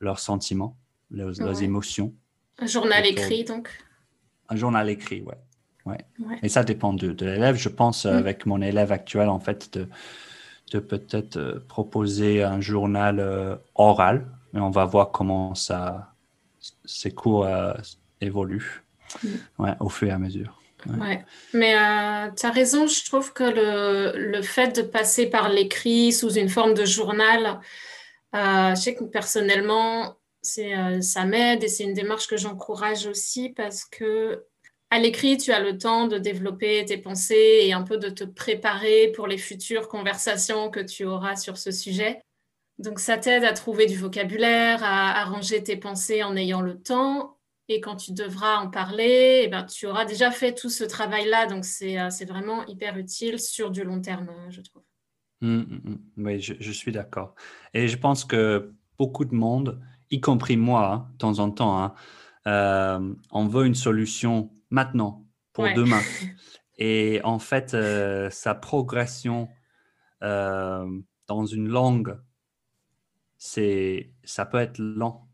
leurs 0.00 0.18
sentiments, 0.18 0.76
leurs, 1.10 1.62
émotions. 1.62 2.14
Un 2.58 2.66
journal 2.66 3.06
écrit, 3.06 3.44
donc? 3.44 3.68
Un 4.48 4.56
journal 4.56 4.88
écrit, 4.88 5.22
ouais. 5.22 5.38
ouais. 5.86 5.98
Et 6.42 6.48
ça 6.48 6.64
dépend 6.64 6.92
de, 6.92 7.12
de 7.12 7.26
l'élève. 7.26 7.56
Je 7.56 7.68
pense, 7.68 8.06
euh, 8.06 8.14
mm. 8.14 8.18
avec 8.18 8.46
mon 8.46 8.60
élève 8.60 8.92
actuel, 8.92 9.28
en 9.28 9.40
fait, 9.40 9.72
de, 9.76 9.88
de 10.72 10.78
peut-être 10.78 11.36
euh, 11.36 11.60
proposer 11.68 12.42
un 12.42 12.60
journal 12.60 13.58
oral, 13.74 14.26
mais 14.52 14.60
on 14.60 14.70
va 14.70 14.84
voir 14.84 15.10
comment 15.10 15.54
ça, 15.54 16.14
ces 16.84 17.10
cours 17.10 17.48
évoluent 18.20 18.82
mm. 19.22 19.28
ouais, 19.60 19.74
au 19.80 19.88
fur 19.88 20.08
et 20.08 20.12
à 20.12 20.18
mesure. 20.18 20.58
Ouais. 20.98 21.24
Mais 21.54 21.74
tu 22.36 22.44
as 22.44 22.50
raison, 22.50 22.88
je 22.88 23.04
trouve 23.04 23.32
que 23.32 23.44
le, 23.44 24.18
le 24.18 24.42
fait 24.42 24.74
de 24.74 24.82
passer 24.82 25.26
par 25.26 25.48
l'écrit 25.48 26.12
sous 26.12 26.32
une 26.32 26.48
forme 26.48 26.74
de 26.74 26.84
journal, 26.84 27.46
euh, 27.46 27.54
je 28.32 28.74
sais 28.80 28.94
que 28.94 29.04
personnellement, 29.04 30.16
euh, 30.58 31.00
ça 31.00 31.24
m'aide 31.24 31.62
et 31.62 31.68
c'est 31.68 31.84
une 31.84 31.94
démarche 31.94 32.26
que 32.26 32.36
j'encourage 32.36 33.06
aussi 33.06 33.50
parce 33.50 33.84
que 33.84 34.44
à 34.90 34.98
l'écrit, 34.98 35.38
tu 35.38 35.52
as 35.52 35.60
le 35.60 35.78
temps 35.78 36.06
de 36.06 36.18
développer 36.18 36.84
tes 36.84 36.98
pensées 36.98 37.60
et 37.62 37.72
un 37.72 37.82
peu 37.82 37.96
de 37.96 38.10
te 38.10 38.24
préparer 38.24 39.10
pour 39.14 39.26
les 39.26 39.38
futures 39.38 39.88
conversations 39.88 40.68
que 40.68 40.80
tu 40.80 41.04
auras 41.06 41.36
sur 41.36 41.56
ce 41.56 41.70
sujet. 41.70 42.20
Donc 42.78 42.98
ça 42.98 43.16
t'aide 43.16 43.44
à 43.44 43.52
trouver 43.52 43.86
du 43.86 43.96
vocabulaire, 43.96 44.84
à 44.84 45.20
arranger 45.20 45.62
tes 45.62 45.76
pensées 45.76 46.22
en 46.22 46.36
ayant 46.36 46.60
le 46.60 46.78
temps. 46.78 47.38
Et 47.68 47.80
quand 47.80 47.96
tu 47.96 48.12
devras 48.12 48.58
en 48.58 48.68
parler, 48.68 49.42
eh 49.44 49.48
ben, 49.48 49.64
tu 49.64 49.86
auras 49.86 50.04
déjà 50.04 50.30
fait 50.30 50.54
tout 50.54 50.68
ce 50.68 50.84
travail-là. 50.84 51.46
Donc 51.46 51.64
c'est 51.64 51.98
euh, 51.98 52.08
vraiment 52.26 52.66
hyper 52.66 52.98
utile 52.98 53.38
sur 53.40 53.70
du 53.70 53.84
long 53.84 54.00
terme, 54.00 54.28
je 54.50 54.60
trouve. 54.60 54.82
Mmh. 55.42 55.96
Oui, 56.18 56.40
je, 56.40 56.70
suis 56.70 56.92
d'accord. 56.92 57.34
Et 57.74 57.88
je 57.88 57.98
pense 57.98 58.24
que 58.24 58.72
beaucoup 58.96 59.24
de 59.24 59.34
monde, 59.34 59.80
y 60.10 60.20
compris 60.20 60.56
moi, 60.56 60.92
hein, 60.92 61.08
de 61.12 61.18
temps 61.18 61.38
en 61.40 61.50
temps, 61.50 61.82
hein, 61.82 61.94
euh, 62.46 63.14
on 63.32 63.46
veut 63.48 63.66
une 63.66 63.74
solution 63.74 64.52
maintenant, 64.70 65.26
pour 65.52 65.66
demain. 65.74 66.00
Et 66.78 67.20
en 67.24 67.40
fait, 67.40 67.74
euh, 67.74 68.30
sa 68.30 68.54
progression 68.54 69.48
euh, 70.22 70.86
dans 71.26 71.44
une 71.44 71.68
langue, 71.68 72.18
c'est, 73.36 74.14
ça 74.22 74.46
peut 74.46 74.58
être 74.58 74.78
lent. 74.78 75.28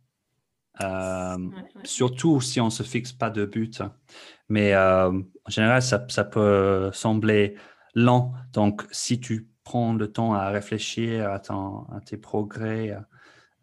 Surtout 1.85 2.41
si 2.41 2.61
on 2.61 2.67
ne 2.67 2.71
se 2.71 2.83
fixe 2.83 3.13
pas 3.13 3.29
de 3.29 3.45
but. 3.45 3.83
Mais 4.49 4.75
en 4.75 5.23
général, 5.49 5.83
ça, 5.83 6.07
ça 6.09 6.25
peut 6.25 6.91
sembler 6.95 7.57
lent. 7.95 8.33
Donc, 8.53 8.87
si 8.91 9.21
tu 9.21 9.49
prends 9.69 9.93
le 9.93 10.11
temps 10.11 10.33
à 10.33 10.49
réfléchir 10.49 11.29
à, 11.29 11.35
à 11.35 12.01
tes 12.01 12.17
progrès 12.17 12.97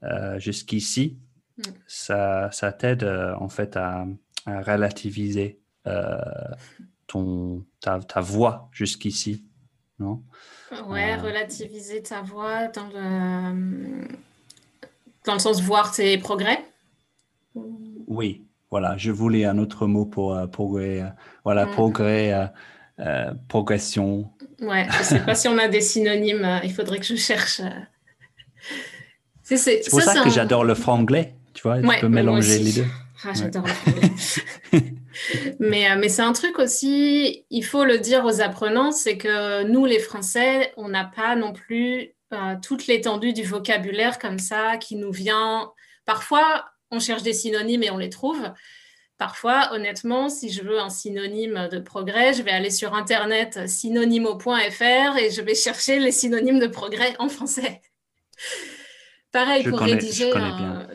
euh, 0.04 0.38
jusqu'ici, 0.38 1.18
mm. 1.58 1.64
ça, 1.88 2.52
ça 2.52 2.72
t'aide 2.72 3.04
euh, 3.04 3.34
en 3.40 3.50
fait 3.50 3.76
à, 3.76 4.06
relativiser 4.46 5.60
euh, 5.88 6.20
ton, 7.08 7.66
ta, 7.82 8.00
ta 8.00 8.22
voix 8.22 8.70
jusqu'ici, 8.72 9.46
non? 9.98 10.22
Ouais, 10.88 11.16
relativiser 11.16 12.04
ta 12.04 12.22
voix 12.22 12.68
dans 12.68 12.88
le, 12.94 14.08
dans 15.26 15.34
le 15.34 15.40
sens 15.40 15.60
voir 15.60 15.92
tes 15.92 16.20
progrès? 16.20 16.64
Oui, 18.06 18.46
voilà, 18.70 18.96
je 18.98 19.10
voulais 19.10 19.46
un 19.46 19.58
autre 19.58 19.88
mot 19.88 20.06
pour 20.06 20.40
progrès. 20.52 21.04
voilà, 21.44 21.66
mm. 21.66 21.72
progrès 21.72 22.52
progression. 23.48 24.32
Ouais, 24.62 24.88
je 24.92 24.98
ne 25.00 25.04
sais 25.04 25.20
pas 25.20 25.36
si 25.36 25.48
on 25.48 25.58
a 25.58 25.68
des 25.68 25.82
synonymes. 25.82 26.46
Euh, 26.46 26.60
il 26.64 26.74
faudrait 26.74 27.00
que 27.00 27.06
je 27.06 27.16
cherche. 27.16 27.60
Euh. 27.60 27.70
C'est 29.44 29.82
pour 29.90 30.02
ça, 30.02 30.24
que 30.24 30.30
j'adore 30.30 30.64
le 30.64 30.76
franglais. 30.76 31.34
Tu 31.54 31.64
vois, 31.64 31.82
tu 31.82 32.00
peux 32.00 32.10
mélanger 32.10 32.60
les 32.60 32.72
deux. 32.74 32.86
Ah, 33.24 33.34
j'adore 33.34 33.66
le 33.66 33.74
franglais. 33.74 34.12
mais 35.60 35.96
mais 35.96 36.10
c'est 36.10 36.22
un 36.22 36.34
truc 36.34 36.60
aussi, 36.60 37.46
il 37.50 37.64
faut 37.64 37.86
le 37.86 38.00
dire 38.00 38.26
aux 38.26 38.42
apprenants, 38.42 38.92
c'est 38.92 39.18
que 39.18 39.64
nous, 39.64 39.86
les 39.86 40.00
Français, 40.00 40.74
on 40.78 40.90
n'a 40.90 41.06
pas 41.06 41.36
non 41.36 41.54
plus 41.54 42.16
toute 42.62 42.88
l'étendue 42.88 43.34
du 43.34 43.44
vocabulaire 43.44 44.20
comme 44.20 44.40
ça 44.40 44.78
qui 44.78 44.96
nous 44.96 45.12
vient. 45.12 45.72
Parfois, 46.06 46.66
on 46.92 47.00
cherche 47.00 47.24
des 47.24 47.34
synonymes 47.34 47.84
et 47.84 47.92
on 47.92 47.98
les 47.98 48.10
trouve. 48.10 48.52
Parfois, 49.18 49.70
honnêtement, 49.72 50.28
si 50.28 50.52
je 50.52 50.62
veux 50.62 50.80
un 50.80 50.90
synonyme 50.90 51.70
de 51.72 51.80
progrès, 51.80 52.34
je 52.34 52.44
vais 52.44 52.52
aller 52.52 52.70
sur 52.70 52.94
Internet 52.94 53.68
synonymo.fr 53.70 55.18
et 55.18 55.32
je 55.32 55.42
vais 55.42 55.56
chercher 55.56 56.00
les 56.00 56.12
synonymes 56.12 56.60
de 56.60 56.68
progrès 56.68 57.16
en 57.20 57.30
français. 57.30 57.82
Pareil 59.32 59.64
pour 59.64 59.80
rédiger. 59.80 60.32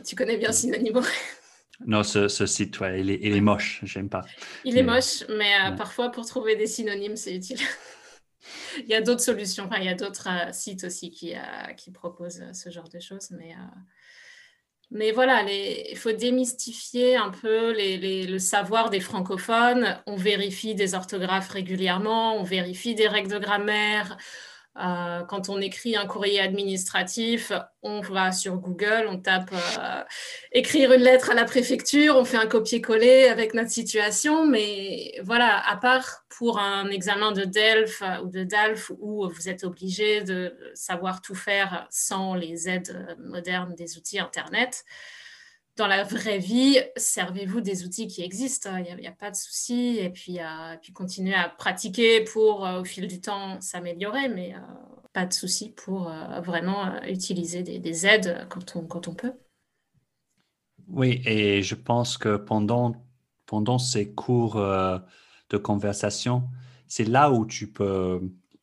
tu 0.06 0.16
connais 0.16 0.38
bien 0.38 0.52
Synonymo 0.52 1.02
Non, 1.86 2.02
ce, 2.02 2.28
site, 2.28 2.78
il, 2.98 3.10
est, 3.10 3.40
moche, 3.40 3.80
j'aime 3.84 4.10
pas. 4.10 4.22
Il 4.64 4.76
est 4.76 4.82
moche, 4.82 5.24
mais 5.30 5.52
euh, 5.54 5.72
parfois 5.72 6.10
pour 6.10 6.26
trouver 6.26 6.56
des 6.56 6.66
synonymes, 6.66 7.16
c'est 7.16 7.34
utile. 7.34 7.58
il 8.78 8.86
y 8.86 8.94
a 8.94 9.00
d'autres 9.00 9.22
solutions, 9.22 9.68
il 9.78 9.84
y 9.84 9.88
a 9.88 9.94
d'autres 9.94 10.28
euh, 10.28 10.52
sites 10.52 10.84
aussi 10.84 11.10
qui, 11.10 11.34
euh, 11.34 11.72
qui 11.78 11.90
proposent 11.90 12.44
ce 12.52 12.70
genre 12.70 12.88
de 12.88 13.00
choses, 13.00 13.30
mais 13.30 13.54
mais 14.90 15.12
voilà, 15.12 15.44
il 15.48 15.96
faut 15.96 16.12
démystifier 16.12 17.16
un 17.16 17.30
peu 17.30 17.72
le 17.76 18.38
savoir 18.38 18.90
des 18.90 18.98
francophones. 19.00 20.00
On 20.06 20.16
vérifie 20.16 20.74
des 20.74 20.94
orthographes 20.94 21.48
régulièrement, 21.48 22.36
on 22.36 22.42
vérifie 22.42 22.96
des 22.96 23.06
règles 23.06 23.30
de 23.30 23.38
grammaire, 23.38 24.16
euh, 24.78 25.24
quand 25.24 25.48
on 25.48 25.60
écrit 25.60 25.96
un 25.96 26.06
courrier 26.06 26.40
administratif, 26.40 27.52
on 27.82 28.00
va 28.00 28.30
sur 28.30 28.56
Google, 28.56 29.06
on 29.08 29.18
tape 29.18 29.50
euh, 29.52 30.02
écrire 30.52 30.92
une 30.92 31.02
lettre 31.02 31.30
à 31.30 31.34
la 31.34 31.44
préfecture, 31.44 32.16
on 32.16 32.24
fait 32.24 32.36
un 32.36 32.46
copier-coller 32.46 33.24
avec 33.24 33.52
notre 33.54 33.70
situation. 33.70 34.46
Mais 34.46 35.14
voilà, 35.24 35.60
à 35.68 35.76
part 35.76 36.24
pour 36.28 36.60
un 36.60 36.88
examen 36.88 37.32
de 37.32 37.44
DELF 37.44 38.02
ou 38.22 38.28
de 38.28 38.44
DALF 38.44 38.92
où 39.00 39.28
vous 39.28 39.48
êtes 39.48 39.64
obligé 39.64 40.22
de 40.22 40.56
savoir 40.74 41.20
tout 41.20 41.34
faire 41.34 41.88
sans 41.90 42.34
les 42.34 42.68
aides 42.68 43.16
modernes 43.18 43.74
des 43.74 43.98
outils 43.98 44.20
Internet, 44.20 44.84
dans 45.80 45.86
la 45.86 46.04
vraie 46.04 46.38
vie, 46.38 46.78
servez-vous 46.96 47.62
des 47.62 47.86
outils 47.86 48.06
qui 48.06 48.20
existent, 48.20 48.76
il 48.76 48.96
n'y 48.96 49.06
a, 49.06 49.12
pas 49.12 49.30
de 49.30 49.36
souci, 49.36 49.96
et 49.98 50.10
puis, 50.10 50.38
euh, 50.38 50.76
continuez 50.92 51.32
à 51.32 51.48
pratiquer 51.48 52.22
pour, 52.22 52.66
euh, 52.66 52.82
au 52.82 52.84
fil 52.84 53.08
du 53.08 53.22
temps, 53.22 53.58
s'améliorer, 53.62 54.28
mais 54.28 54.54
euh, 54.54 54.58
pas 55.14 55.24
de 55.24 55.32
souci 55.32 55.70
pour 55.70 56.12
vraiment 56.44 57.02
utiliser 57.04 57.62
des, 57.62 58.06
aides 58.06 58.46
quand 58.50 58.76
on, 58.76 58.82
quand 58.82 59.08
on 59.08 59.14
peut. 59.14 59.32
Oui, 60.86 61.22
et 61.24 61.62
je 61.62 61.74
pense 61.74 62.18
que 62.18 62.36
pendant, 62.36 62.94
pendant 63.46 63.78
ces 63.78 64.12
cours 64.12 64.56
de 64.56 65.56
conversation, 65.56 66.44
c'est 66.88 67.08
là 67.08 67.32
où 67.32 67.46
tu 67.46 67.72
peux 67.72 68.20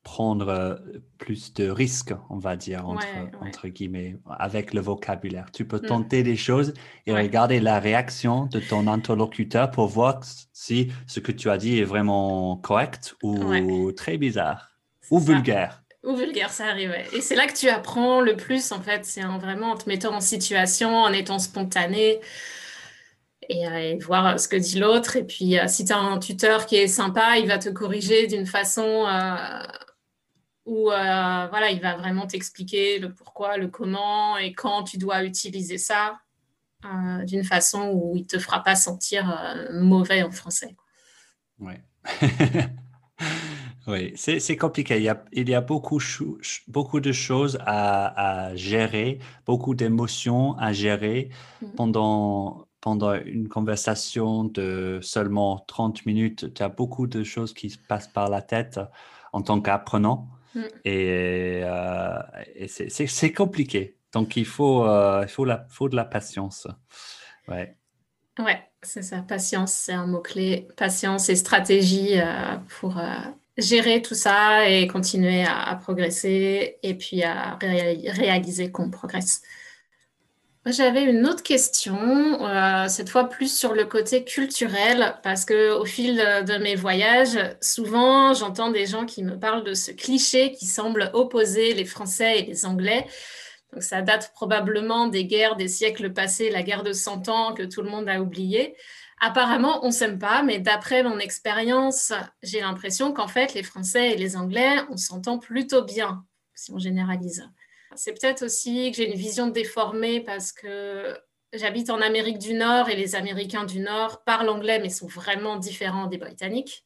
prendre 0.08 0.48
euh, 0.48 0.76
plus 1.18 1.54
de 1.54 1.70
risques, 1.70 2.14
on 2.30 2.38
va 2.38 2.56
dire, 2.56 2.88
entre, 2.88 3.06
entre 3.42 3.68
guillemets, 3.68 4.16
avec 4.40 4.74
le 4.74 4.80
vocabulaire. 4.80 5.52
Tu 5.52 5.66
peux 5.66 5.82
mm. 5.84 5.88
tenter 5.88 6.24
des 6.24 6.38
choses 6.38 6.74
et 7.06 7.14
regarder 7.14 7.60
la 7.60 7.82
réaction 7.82 8.46
de 8.46 8.62
ton 8.62 8.88
interlocuteur 8.88 9.70
pour 9.70 9.88
voir 9.88 10.22
si 10.54 10.94
ce 11.08 11.20
que 11.20 11.34
tu 11.34 11.50
as 11.50 11.58
dit 11.58 11.80
est 11.80 11.84
vraiment 11.84 12.56
correct 12.56 13.18
ou 13.22 13.92
très 13.92 14.18
bizarre 14.18 14.78
ou 15.12 15.20
vulgaire. 15.20 15.84
Ou 16.04 16.16
vulgaire, 16.16 16.52
ça 16.52 16.68
arrive. 16.68 16.96
Et 17.12 17.20
c'est 17.20 17.36
là 17.36 17.46
que 17.46 17.54
tu 17.54 17.68
apprends 17.68 18.22
le 18.22 18.38
plus, 18.38 18.72
en 18.72 18.80
fait. 18.80 19.04
C'est 19.04 19.26
en 19.26 19.40
vraiment 19.40 19.72
en 19.72 19.76
te 19.76 19.90
mettant 19.90 20.16
en 20.16 20.22
situation, 20.22 20.96
en 20.96 21.12
étant 21.12 21.40
spontané 21.40 22.22
et, 23.50 23.68
euh, 23.68 23.98
voir 24.06 24.40
ce 24.40 24.48
que 24.48 24.56
dit 24.56 24.80
l'autre. 24.80 25.18
Et 25.18 25.26
puis, 25.26 25.60
euh, 25.60 25.66
si 25.68 25.84
tu 25.84 25.92
as 25.92 25.98
un 25.98 26.18
tuteur 26.18 26.66
qui 26.66 26.78
est 26.78 26.88
sympa, 26.88 27.38
il 27.38 27.48
va 27.48 27.58
te 27.58 27.68
corriger 27.68 28.28
d'une 28.28 28.46
façon 28.46 29.06
où 30.68 30.92
euh, 30.92 31.48
voilà, 31.50 31.72
il 31.72 31.82
va 31.82 31.96
vraiment 31.96 32.28
t'expliquer 32.28 33.00
le 33.00 33.14
pourquoi, 33.14 33.58
le 33.58 33.70
comment 33.70 34.38
et 34.38 34.54
quand 34.54 34.84
tu 34.84 34.98
dois 34.98 35.24
utiliser 35.24 35.78
ça 35.78 36.20
euh, 36.84 37.24
d'une 37.24 37.46
façon 37.46 37.90
où 37.94 38.18
il 38.18 38.24
ne 38.24 38.28
te 38.28 38.38
fera 38.38 38.62
pas 38.64 38.76
sentir 38.76 39.32
euh, 39.32 39.82
mauvais 39.82 40.24
en 40.24 40.32
français. 40.32 40.76
Ouais. 41.58 41.82
oui, 43.88 44.12
c'est 44.18 44.58
compliqué. 44.58 44.98
Il 44.98 45.04
y 45.04 45.10
a, 45.10 45.24
il 45.32 45.48
y 45.50 45.56
a 45.56 45.62
beaucoup, 45.62 46.02
beaucoup 46.68 47.00
de 47.00 47.12
choses 47.14 47.58
à, 47.66 48.52
gérer, 48.56 49.20
beaucoup 49.46 49.74
d'émotions 49.74 50.58
à 50.58 50.74
gérer 50.74 51.30
mm. 51.62 51.68
pendant, 51.78 52.68
pendant 52.82 53.14
une 53.14 53.48
conversation 53.48 54.44
de 54.44 55.00
seulement 55.02 55.64
30 55.66 56.06
minutes. 56.06 56.54
Tu 56.54 56.62
as 56.62 56.70
beaucoup 56.70 57.08
de 57.08 57.24
choses 57.24 57.54
qui 57.54 57.70
se 57.70 57.78
passent 57.78 58.10
par 58.10 58.30
la 58.30 58.42
tête 58.42 58.82
en 59.32 59.42
tant 59.42 59.62
qu'apprenant. 59.62 60.28
Mm. 60.56 60.62
Et, 60.86 61.62
euh, 61.64 62.22
c'est 62.68 63.34
compliqué. 63.34 63.98
Donc, 64.14 64.36
il 64.38 64.46
faut, 64.46 64.86
euh, 64.86 65.22
il 65.24 65.30
faut, 65.30 65.46
la, 65.46 65.66
faut 65.70 65.90
de 65.90 65.96
la 65.96 66.06
patience. 66.06 66.68
Ouais. 67.48 67.76
Ouais, 68.40 68.62
c'est 68.82 69.02
ça. 69.02 69.20
Patience, 69.20 69.74
c'est 69.74 69.94
un 69.94 70.06
mot-clé. 70.06 70.68
Patience 70.78 71.30
et 71.30 71.36
stratégie 71.36 72.20
euh, 72.20 72.56
pour 72.80 73.02
gérer 73.58 74.02
tout 74.02 74.16
ça 74.16 74.70
et 74.70 74.88
continuer 74.88 75.44
à, 75.44 75.76
progresser 75.82 76.78
et 76.84 76.94
puis 76.94 77.24
à 77.24 77.58
réaliser 77.62 78.72
qu'on 78.72 78.90
progresse. 78.90 79.42
J'avais 80.70 81.06
une 81.06 81.26
autre 81.26 81.44
question, 81.44 82.46
euh, 82.46 82.90
cette 82.90 83.10
fois 83.10 83.30
plus 83.30 83.58
sur 83.58 83.74
le 83.74 83.86
côté 83.86 84.26
culturel, 84.26 85.16
parce 85.24 85.46
que 85.46 85.72
au 85.72 85.86
fil 85.86 86.18
de 86.18 86.58
mes 86.58 86.76
voyages, 86.76 87.40
souvent 87.62 88.34
j'entends 88.34 88.70
des 88.70 88.86
gens 88.86 89.06
qui 89.06 89.24
me 89.24 89.40
parlent 89.40 89.64
de 89.64 89.74
ce 89.74 89.92
cliché 89.92 90.52
qui 90.52 90.66
semble 90.66 91.10
opposer 91.14 91.74
les 91.74 91.86
Français 91.86 92.40
et 92.40 92.42
les 92.44 92.66
Anglais. 92.66 93.08
Donc 93.72 93.82
ça 93.82 94.02
date 94.02 94.34
probablement 94.34 95.08
des 95.08 95.26
guerres 95.26 95.56
des 95.56 95.70
siècles 95.70 96.12
passés, 96.12 96.50
la 96.50 96.64
guerre 96.64 96.84
de 96.84 96.92
100 96.92 97.30
ans 97.30 97.54
que 97.54 97.64
tout 97.64 97.82
le 97.82 97.90
monde 97.90 98.10
a 98.10 98.22
oublié. 98.22 98.76
Apparemment, 99.22 99.86
on 99.86 99.92
s'aime 99.92 100.20
pas, 100.20 100.44
mais 100.44 100.60
d'après 100.60 101.02
mon 101.02 101.18
expérience, 101.18 102.12
j'ai 102.44 102.60
l'impression 102.60 103.14
qu'en 103.14 103.30
fait, 103.30 103.54
les 103.54 103.64
Français 103.64 104.12
et 104.12 104.18
les 104.18 104.36
Anglais, 104.36 104.76
on 104.90 104.98
s'entend 104.98 105.40
plutôt 105.40 105.84
bien, 105.84 106.26
si 106.56 106.74
on 106.74 106.78
généralise. 106.78 107.50
C'est 107.98 108.14
peut-être 108.14 108.44
aussi 108.44 108.92
que 108.92 108.98
j'ai 108.98 109.10
une 109.10 109.18
vision 109.18 109.48
déformée 109.48 110.22
parce 110.22 110.52
que 110.52 111.18
j'habite 111.54 111.90
en 111.90 112.00
Amérique 112.02 112.38
du 112.38 112.54
Nord 112.54 112.90
et 112.90 112.96
les 112.96 113.16
Américains 113.16 113.66
du 113.66 113.80
Nord 113.80 114.24
parlent 114.24 114.50
anglais, 114.50 114.80
mais 114.80 114.90
sont 114.90 115.08
vraiment 115.08 115.58
différents 115.58 116.08
des 116.08 116.18
Britanniques. 116.18 116.84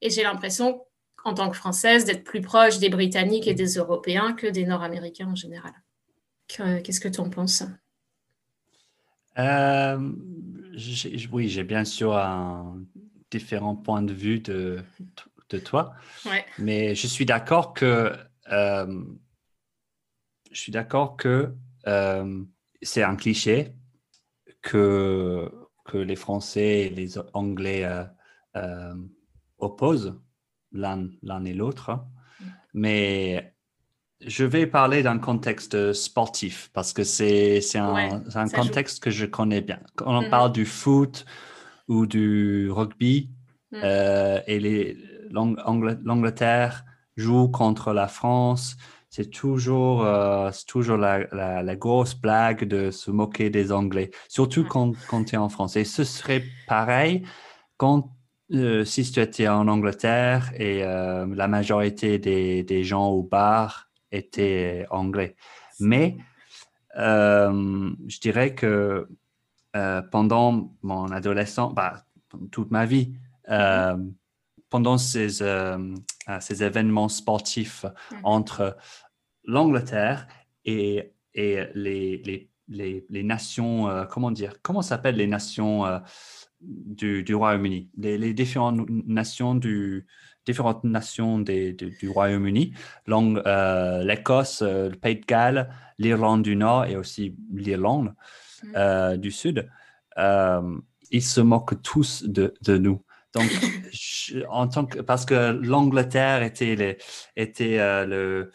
Et 0.00 0.10
j'ai 0.10 0.22
l'impression, 0.22 0.84
en 1.24 1.34
tant 1.34 1.50
que 1.50 1.56
Française, 1.56 2.04
d'être 2.04 2.24
plus 2.24 2.40
proche 2.40 2.78
des 2.78 2.88
Britanniques 2.88 3.48
et 3.48 3.54
des 3.54 3.74
Européens 3.74 4.32
que 4.32 4.46
des 4.46 4.64
Nord-Américains 4.64 5.28
en 5.28 5.34
général. 5.34 5.72
Qu'est-ce 6.46 7.00
que 7.00 7.08
tu 7.08 7.20
en 7.20 7.30
penses? 7.30 7.64
Euh, 9.38 9.98
Oui, 11.32 11.48
j'ai 11.48 11.64
bien 11.64 11.84
sûr 11.84 12.16
un 12.16 12.80
différent 13.30 13.74
point 13.74 14.02
de 14.02 14.12
vue 14.12 14.38
de, 14.40 14.84
de 15.50 15.58
toi, 15.58 15.94
mais 16.58 16.94
je 16.94 17.06
suis 17.06 17.26
d'accord 17.26 17.74
que 17.74 18.12
euh, 18.52 19.04
je 20.54 20.60
suis 20.60 20.72
d'accord 20.72 21.16
que 21.16 21.52
euh, 21.86 22.42
c'est 22.80 23.02
un 23.02 23.16
cliché 23.16 23.74
que, 24.62 25.50
que 25.84 25.98
les 25.98 26.16
Français 26.16 26.82
et 26.82 26.90
les 26.90 27.18
Anglais 27.34 27.86
opposent 29.58 30.18
l'un 30.72 31.44
et 31.44 31.54
l'autre, 31.54 32.04
mais 32.72 33.54
je 34.20 34.44
vais 34.44 34.66
parler 34.66 35.02
d'un 35.02 35.18
contexte 35.18 35.92
sportif 35.92 36.70
parce 36.72 36.92
que 36.92 37.04
c'est 37.04 37.60
un, 37.76 38.22
un 38.34 38.48
contexte 38.48 39.02
que 39.02 39.10
je 39.10 39.26
connais 39.26 39.60
bien. 39.60 39.80
Quand 39.96 40.16
on 40.16 40.22
mm-hmm. 40.22 40.30
parle 40.30 40.52
du 40.52 40.64
foot 40.64 41.26
ou 41.88 42.06
du 42.06 42.70
rugby 42.70 43.30
mm. 43.72 43.76
euh, 43.82 44.40
et 44.46 44.96
l'Angleterre 45.30 46.84
joue 47.16 47.48
contre 47.48 47.92
la 47.92 48.08
France, 48.08 48.76
c'est 49.14 49.30
toujours, 49.30 50.04
euh, 50.04 50.50
toujours 50.66 50.96
la, 50.96 51.20
la, 51.62 51.76
grosse 51.76 52.14
blague 52.14 52.64
de 52.64 52.90
se 52.90 53.10
moquer 53.10 53.48
des 53.48 53.70
Anglais, 53.70 54.10
surtout 54.28 54.64
quand, 54.64 54.92
quand 55.08 55.24
tu 55.24 55.36
es 55.36 55.38
en 55.38 55.48
France. 55.48 55.76
Et 55.76 55.84
ce 55.84 56.02
serait 56.02 56.42
pareil 56.66 57.22
quand 57.76 58.10
euh, 58.52 58.84
si 58.84 59.10
tu 59.10 59.20
étais 59.20 59.46
en 59.46 59.68
Angleterre 59.68 60.52
et 60.58 60.82
la 60.82 61.48
majorité 61.48 62.18
des, 62.18 62.64
des 62.64 62.82
gens 62.82 63.08
au 63.08 63.22
bar 63.22 63.88
était 64.10 64.86
anglais. 64.90 65.36
Mais 65.80 66.16
euh, 66.96 67.90
je 68.06 68.20
dirais 68.20 68.54
que 68.54 69.08
euh, 69.76 70.02
pendant 70.02 70.72
mon 70.82 71.10
adolescence, 71.10 71.74
bah, 71.74 72.04
toute 72.50 72.70
ma 72.70 72.86
vie, 72.86 73.14
euh, 73.48 73.96
pendant 74.70 74.98
ces, 74.98 75.28
ces 76.40 76.64
événements 76.64 77.08
sportifs 77.08 77.84
mhm. 77.84 78.18
entre 78.24 78.76
l'Angleterre 79.44 80.26
et, 80.64 81.12
et 81.34 81.64
les, 81.74 82.18
les, 82.18 82.50
les, 82.68 83.06
les, 83.08 83.22
nations, 83.22 84.06
comment 84.10 84.30
dire, 84.30 84.54
comment 84.62 84.82
s'appellent 84.82 85.16
les 85.16 85.26
nations 85.26 85.84
du, 86.60 87.22
du 87.22 87.34
Royaume-Uni, 87.34 87.90
les, 87.96 88.34
différentes 88.34 88.88
nations 88.88 89.54
du, 89.54 90.06
différentes 90.46 90.84
nations 90.84 91.38
du 91.38 92.08
Royaume-Uni, 92.08 92.74
euh, 93.08 94.04
l'Écosse, 94.04 94.62
euh, 94.62 94.90
le 94.90 94.96
Pays 94.96 95.16
de 95.16 95.24
Galles, 95.24 95.70
l'Irlande 95.98 96.42
du 96.42 96.56
Nord 96.56 96.86
et 96.86 96.96
aussi 96.96 97.34
l'Irlande 97.52 98.14
mm. 98.62 98.72
euh, 98.76 99.16
du 99.16 99.30
Sud, 99.30 99.68
ils 101.10 101.22
se 101.22 101.40
moquent 101.40 101.80
tous 101.82 102.24
de, 102.24 102.78
nous. 102.78 103.02
Donc, 103.34 103.50
en 104.48 104.68
tant 104.68 104.86
que, 104.86 105.00
parce 105.00 105.24
que 105.24 105.58
l'Angleterre 105.62 106.42
était, 106.42 106.98
était 107.36 108.06
le 108.06 108.52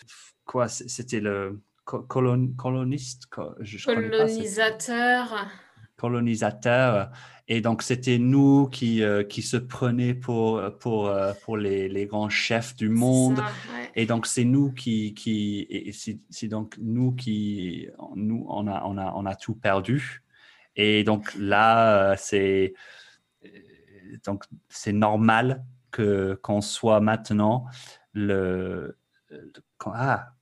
quoi, 0.49 0.67
c'était 0.67 1.19
le 1.19 1.61
coloniste, 1.85 3.27
colonisateur. 3.27 5.47
colonisateur 5.95 7.11
et 7.51 7.61
donc, 7.61 7.81
c'était 7.81 8.19
nous 8.19 8.67
qui, 8.67 9.03
euh, 9.03 9.23
qui 9.23 9.41
se 9.41 9.57
prenaient 9.57 10.13
pour, 10.13 10.61
pour, 10.77 11.07
euh, 11.07 11.33
pour 11.43 11.57
les, 11.57 11.89
les, 11.89 12.05
grands 12.05 12.29
chefs 12.29 12.75
du 12.75 12.89
monde. 12.89 13.41
Et 13.95 14.05
donc, 14.05 14.27
c'est 14.27 14.43
nous 14.43 14.71
qui, 14.71 15.15
qui 15.15 15.91
c'est 16.29 16.47
donc 16.47 16.77
nous 16.79 17.13
qui, 17.13 17.87
nous, 18.15 18.45
on 18.47 18.67
a, 18.67 18.83
on 18.85 18.99
a, 18.99 19.11
on 19.15 19.25
a 19.25 19.35
tout 19.35 19.55
perdu. 19.55 20.21
Et 20.75 21.03
donc 21.03 21.33
là, 21.39 22.11
euh, 22.11 22.15
c'est, 22.19 22.75
donc, 24.23 24.43
c'est 24.69 24.93
normal 24.93 25.65
que, 25.89 26.39
qu'on 26.43 26.61
soit 26.61 26.99
maintenant 26.99 27.65
le, 28.13 28.95
ah, 29.85 30.33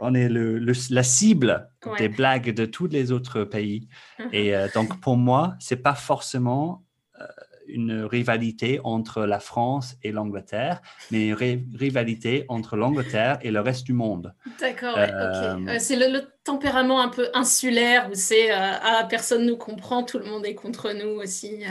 on 0.00 0.14
est 0.14 0.28
le, 0.28 0.58
la 0.90 1.02
cible 1.02 1.70
des 1.98 2.08
blagues 2.08 2.54
de 2.54 2.64
tous 2.64 2.86
les 2.86 3.12
autres 3.12 3.44
pays. 3.44 3.88
Mhm. 4.18 4.28
Et 4.32 4.54
euh, 4.54 4.68
donc, 4.74 5.00
pour 5.00 5.16
moi, 5.16 5.54
c'est 5.58 5.82
pas 5.82 5.94
forcément 5.94 6.84
euh, 7.20 7.26
une 7.66 8.02
rivalité 8.02 8.80
entre 8.84 9.24
la 9.24 9.40
France 9.40 9.96
et 10.02 10.12
l'Angleterre, 10.12 10.80
mais 11.10 11.28
une 11.28 11.34
rivalité 11.74 12.46
entre 12.48 12.76
l'Angleterre 12.76 13.38
et 13.42 13.50
le 13.50 13.60
reste 13.60 13.84
du 13.84 13.92
monde. 13.92 14.34
D'accord, 14.58 14.96
euh, 14.96 15.76
c'est 15.78 15.96
le, 15.96 16.20
tempérament 16.44 17.02
un 17.02 17.08
peu 17.08 17.28
insulaire 17.34 18.08
où 18.10 18.14
c'est 18.14 18.50
ah, 18.50 19.06
personne 19.10 19.44
nous 19.44 19.58
comprend, 19.58 20.02
tout 20.02 20.18
le 20.18 20.24
monde 20.24 20.46
est 20.46 20.54
contre 20.54 20.92
nous 20.92 21.20
aussi. 21.20 21.62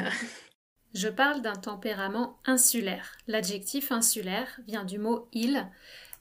Je 0.93 1.09
parle 1.09 1.41
d'un 1.41 1.55
tempérament 1.55 2.39
insulaire. 2.45 3.17
L'adjectif 3.27 3.91
insulaire 3.91 4.47
vient 4.67 4.83
du 4.83 4.99
mot 4.99 5.27
île 5.33 5.67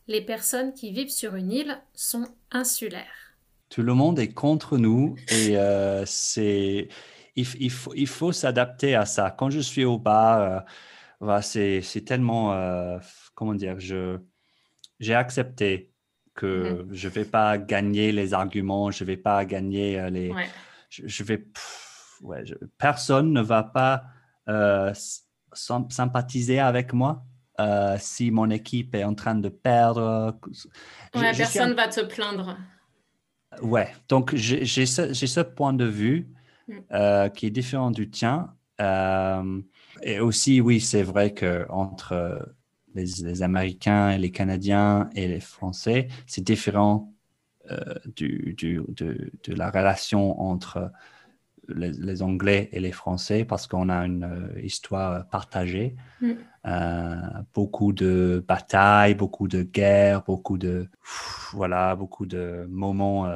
les 0.08 0.20
personnes 0.20 0.72
qui 0.72 0.92
vivent 0.92 1.10
sur 1.10 1.34
une 1.34 1.50
île 1.50 1.78
sont 1.94 2.28
insulaires. 2.50 3.34
Tout 3.68 3.82
le 3.82 3.94
monde 3.94 4.18
est 4.18 4.32
contre 4.32 4.78
nous 4.78 5.16
et 5.28 5.56
euh, 5.56 6.04
c'est 6.06 6.88
il, 7.34 7.70
faut, 7.70 7.92
il 7.94 8.06
faut 8.06 8.32
s'adapter 8.32 8.94
à 8.94 9.04
ça. 9.04 9.30
Quand 9.30 9.50
je 9.50 9.60
suis 9.60 9.84
au 9.84 9.98
bar, 9.98 10.64
euh, 11.22 11.40
c'est 11.42 12.04
tellement, 12.06 12.54
euh, 12.54 12.98
comment 13.34 13.54
dire, 13.54 13.78
je, 13.78 14.18
j'ai 15.00 15.14
accepté 15.14 15.92
que 16.34 16.82
mhm. 16.82 16.94
je 16.94 17.08
ne 17.08 17.12
vais 17.12 17.24
pas 17.24 17.58
gagner 17.58 18.12
les 18.12 18.32
arguments, 18.32 18.90
je 18.90 19.04
ne 19.04 19.06
vais 19.06 19.16
pas 19.16 19.44
gagner 19.44 20.10
les... 20.10 20.32
Je, 20.88 21.24
vais... 21.24 21.46
ouais, 22.22 22.44
personne 22.78 23.32
ne 23.32 23.42
va 23.42 23.64
pas 23.64 24.04
sympathiser 25.52 26.58
avec 26.58 26.92
moi 26.94 27.26
euh, 27.58 27.96
si 27.98 28.30
mon 28.30 28.50
équipe 28.50 28.94
est 28.94 29.04
en 29.04 29.14
train 29.14 29.34
de 29.34 29.48
perdre. 29.48 30.38
Ouais, 31.14 31.32
personne 31.34 31.70
ne 31.70 31.74
va 31.74 31.88
te 31.88 32.04
plaindre. 32.04 32.58
Ouais, 33.62 33.88
donc 34.08 34.34
j'ai 34.34 34.66
ce, 34.86 35.14
ce, 35.14 35.40
point 35.40 35.72
de 35.72 35.86
vue 35.86 36.28
mm. 36.68 36.74
euh, 36.92 37.28
qui 37.30 37.46
est 37.46 37.50
différent 37.50 37.90
du 37.90 38.10
tien. 38.10 38.52
Euh, 38.80 39.62
et 40.02 40.20
aussi, 40.20 40.60
oui, 40.60 40.80
c'est 40.80 41.02
vrai 41.02 41.32
qu'entre 41.32 42.54
les, 42.94 43.06
les, 43.22 43.42
Américains 43.42 44.10
et 44.10 44.18
les 44.18 44.30
Canadiens 44.30 45.08
et 45.14 45.26
les 45.26 45.40
Français, 45.40 46.08
c'est 46.26 46.44
différent 46.44 47.12
du, 48.14 48.54
du, 48.56 48.80
de, 48.88 49.32
de, 49.42 49.54
la 49.54 49.70
relation 49.70 50.40
entre 50.40 50.92
les, 51.68 52.22
Anglais 52.22 52.68
et 52.72 52.80
les 52.80 52.92
Français 52.92 53.44
parce 53.44 53.66
qu'on 53.66 53.88
a 53.88 54.04
une 54.04 54.52
histoire 54.62 55.26
partagée. 55.28 55.96
Mm. 56.20 56.32
Beaucoup 57.54 57.92
de 57.92 58.44
batailles, 58.46 59.14
beaucoup 59.14 59.48
de 59.48 59.62
guerres, 59.62 60.22
beaucoup 60.22 60.58
de 60.58 60.88
voilà, 61.52 61.94
beaucoup 61.94 62.26
de 62.26 62.66
moments 62.68 63.30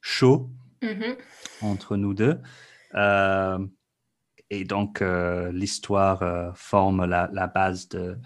chauds 0.00 0.50
mm-hmm. 0.82 1.16
entre 1.62 1.96
nous 1.96 2.14
deux. 2.14 2.40
et 4.50 4.64
donc 4.64 5.02
l'histoire 5.52 6.56
forme 6.56 7.04
la, 7.04 7.30
la 7.32 7.46
base 7.46 7.88
de, 7.88 8.18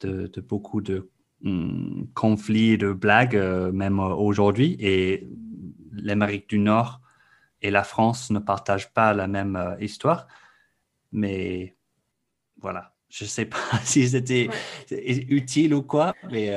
de, 0.00 0.26
de, 0.26 0.40
beaucoup 0.40 0.80
de 0.80 1.10
Hmm, 1.42 2.04
conflits 2.14 2.78
de 2.78 2.92
blagues, 2.92 3.34
euh, 3.34 3.72
même 3.72 3.98
euh, 3.98 4.14
aujourd'hui. 4.14 4.76
Et 4.78 5.28
l'Amérique 5.90 6.48
du 6.48 6.58
Nord 6.60 7.00
et 7.62 7.72
la 7.72 7.82
France 7.82 8.30
ne 8.30 8.38
partagent 8.38 8.92
pas 8.92 9.12
la 9.12 9.26
même 9.26 9.56
euh, 9.56 9.76
histoire. 9.80 10.28
Mais 11.10 11.76
voilà, 12.58 12.91
je 13.12 13.24
ne 13.24 13.28
sais 13.28 13.44
pas 13.44 13.58
si 13.84 14.08
c'était 14.08 14.48
utile 14.98 15.74
ou 15.74 15.82
quoi, 15.82 16.14
mais... 16.30 16.52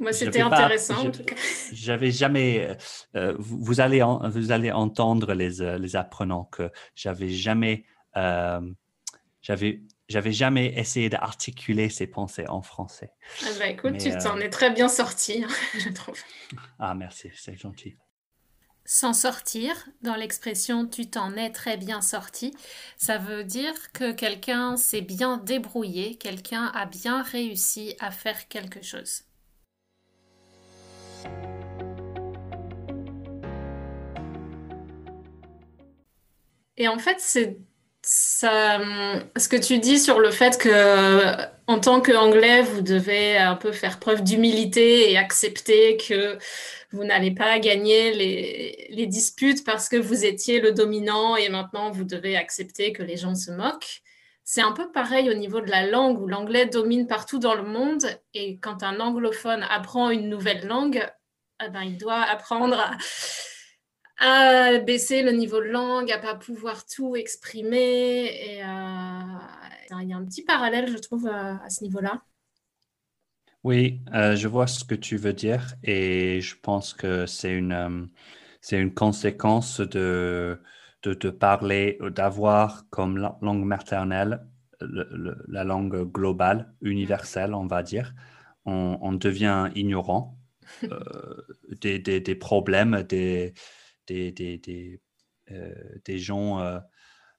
Moi, 0.00 0.12
c'était 0.12 0.40
intéressant 0.40 1.06
en 1.06 1.10
tout 1.10 1.24
cas. 1.24 1.36
J'avais 1.72 2.10
jamais. 2.10 2.76
vous, 3.38 3.80
allez 3.80 4.02
vous 4.30 4.50
allez 4.50 4.72
entendre 4.72 5.34
les, 5.34 5.78
les 5.78 5.96
apprenants 5.96 6.44
que 6.44 6.70
j'avais 6.94 7.28
jamais. 7.28 7.84
j'avais 9.42 9.82
j'avais 10.08 10.32
jamais 10.32 10.72
essayé 10.78 11.10
d'articuler 11.10 11.90
ces 11.90 12.06
pensées 12.06 12.46
en 12.48 12.62
français. 12.62 13.12
Ah 13.42 13.50
bah 13.58 13.68
écoute, 13.68 13.98
tu 13.98 14.10
t'en 14.10 14.38
euh, 14.38 14.40
es 14.40 14.50
très 14.50 14.70
bien 14.70 14.88
sorti, 14.88 15.44
hein, 15.44 15.52
je 15.78 15.90
trouve. 15.90 16.18
Ah 16.78 16.94
merci, 16.94 17.30
c'est 17.34 17.56
gentil. 17.56 17.96
S'en 18.90 19.12
sortir, 19.12 19.86
dans 20.00 20.14
l'expression 20.14 20.86
tu 20.86 21.10
t'en 21.10 21.36
es 21.36 21.50
très 21.50 21.76
bien 21.76 22.00
sorti, 22.00 22.56
ça 22.96 23.18
veut 23.18 23.44
dire 23.44 23.74
que 23.92 24.12
quelqu'un 24.12 24.78
s'est 24.78 25.02
bien 25.02 25.36
débrouillé, 25.36 26.16
quelqu'un 26.16 26.72
a 26.74 26.86
bien 26.86 27.20
réussi 27.20 27.94
à 28.00 28.10
faire 28.10 28.48
quelque 28.48 28.80
chose. 28.80 29.24
Et 36.78 36.88
en 36.88 36.98
fait, 36.98 37.20
c'est 37.20 37.58
ce 38.10 39.48
que 39.48 39.56
tu 39.56 39.78
dis 39.78 39.98
sur 39.98 40.18
le 40.18 40.30
fait 40.30 40.58
que, 40.58 41.34
en 41.66 41.78
tant 41.78 42.00
qu'anglais, 42.00 42.62
vous 42.62 42.80
devez 42.80 43.36
un 43.36 43.54
peu 43.54 43.72
faire 43.72 43.98
preuve 43.98 44.22
d'humilité 44.22 45.10
et 45.12 45.18
accepter 45.18 45.98
que 45.98 46.38
vous 46.90 47.04
n'allez 47.04 47.32
pas 47.32 47.58
gagner 47.58 48.14
les, 48.14 48.88
les, 48.90 49.06
disputes 49.06 49.62
parce 49.62 49.90
que 49.90 49.96
vous 49.96 50.24
étiez 50.24 50.58
le 50.58 50.72
dominant 50.72 51.36
et 51.36 51.50
maintenant 51.50 51.90
vous 51.90 52.04
devez 52.04 52.34
accepter 52.34 52.94
que 52.94 53.02
les 53.02 53.18
gens 53.18 53.34
se 53.34 53.50
moquent. 53.50 54.00
C'est 54.42 54.62
un 54.62 54.72
peu 54.72 54.90
pareil 54.90 55.28
au 55.28 55.34
niveau 55.34 55.60
de 55.60 55.70
la 55.70 55.86
langue 55.86 56.18
où 56.18 56.26
l'anglais 56.26 56.64
domine 56.64 57.06
partout 57.06 57.38
dans 57.38 57.54
le 57.54 57.64
monde 57.64 58.06
et 58.32 58.58
quand 58.58 58.82
un 58.82 59.00
anglophone 59.00 59.66
apprend 59.68 60.08
une 60.08 60.30
nouvelle 60.30 60.66
langue, 60.66 61.06
eh 61.62 61.68
ben, 61.68 61.82
il 61.82 61.98
doit 61.98 62.22
apprendre 62.22 62.80
à 62.80 62.96
à 64.18 64.78
baisser 64.78 65.22
le 65.22 65.32
niveau 65.32 65.60
de 65.60 65.68
langue, 65.68 66.10
à 66.10 66.18
pas 66.18 66.34
pouvoir 66.34 66.84
tout 66.86 67.16
exprimer. 67.16 68.26
Et 68.26 68.62
euh, 68.62 70.00
il 70.00 70.08
y 70.08 70.12
a 70.12 70.16
un 70.16 70.24
petit 70.24 70.42
parallèle, 70.42 70.90
je 70.90 70.98
trouve, 70.98 71.26
euh, 71.26 71.54
à, 71.54 71.70
ce 71.70 71.84
niveau-là. 71.84 72.22
Oui, 73.64 74.00
euh, 74.14 74.36
je 74.36 74.48
vois 74.48 74.66
ce 74.66 74.84
que 74.84 74.94
tu 74.94 75.16
veux 75.16 75.32
dire 75.32 75.74
et 75.82 76.40
je 76.40 76.54
pense 76.60 76.94
que 76.94 77.26
c'est 77.26 77.52
une, 77.52 78.08
c'est 78.60 78.80
une 78.80 78.94
conséquence 78.94 79.80
de, 79.80 80.60
de, 81.02 81.14
de 81.14 81.30
parler, 81.30 81.98
d'avoir 82.14 82.88
comme 82.90 83.18
langue 83.18 83.64
maternelle 83.64 84.46
la 84.80 85.64
langue 85.64 86.04
globale, 86.04 86.72
universelle, 86.82 87.54
on 87.54 87.66
va 87.66 87.82
dire. 87.82 88.14
On, 88.64 88.98
on 89.00 89.12
devient 89.12 89.70
ignorant 89.74 90.38
des, 91.80 91.98
des, 91.98 92.20
des, 92.20 92.34
problèmes, 92.36 93.02
des, 93.02 93.54
des, 94.08 94.32
des, 94.32 95.00
euh, 95.50 95.74
des, 96.04 96.18
gens 96.18 96.60
euh, 96.60 96.78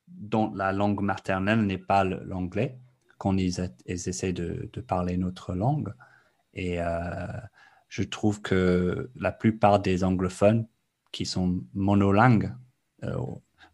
dont 0.07 0.53
la 0.53 0.71
langue 0.71 1.01
maternelle 1.01 1.65
n'est 1.65 1.77
pas 1.77 2.03
l'anglais, 2.03 2.79
quand 3.17 3.37
ils, 3.37 3.59
essaient 3.85 4.33
de, 4.33 4.69
de, 4.71 4.81
parler 4.81 5.17
notre 5.17 5.53
langue. 5.53 5.93
Et 6.53 6.81
euh, 6.81 7.27
je 7.87 8.03
trouve 8.03 8.41
que 8.41 9.11
la 9.15 9.31
plupart 9.31 9.79
des 9.79 10.03
anglophones 10.03 10.67
qui 11.11 11.25
sont 11.25 11.61
monolingues, 11.73 12.53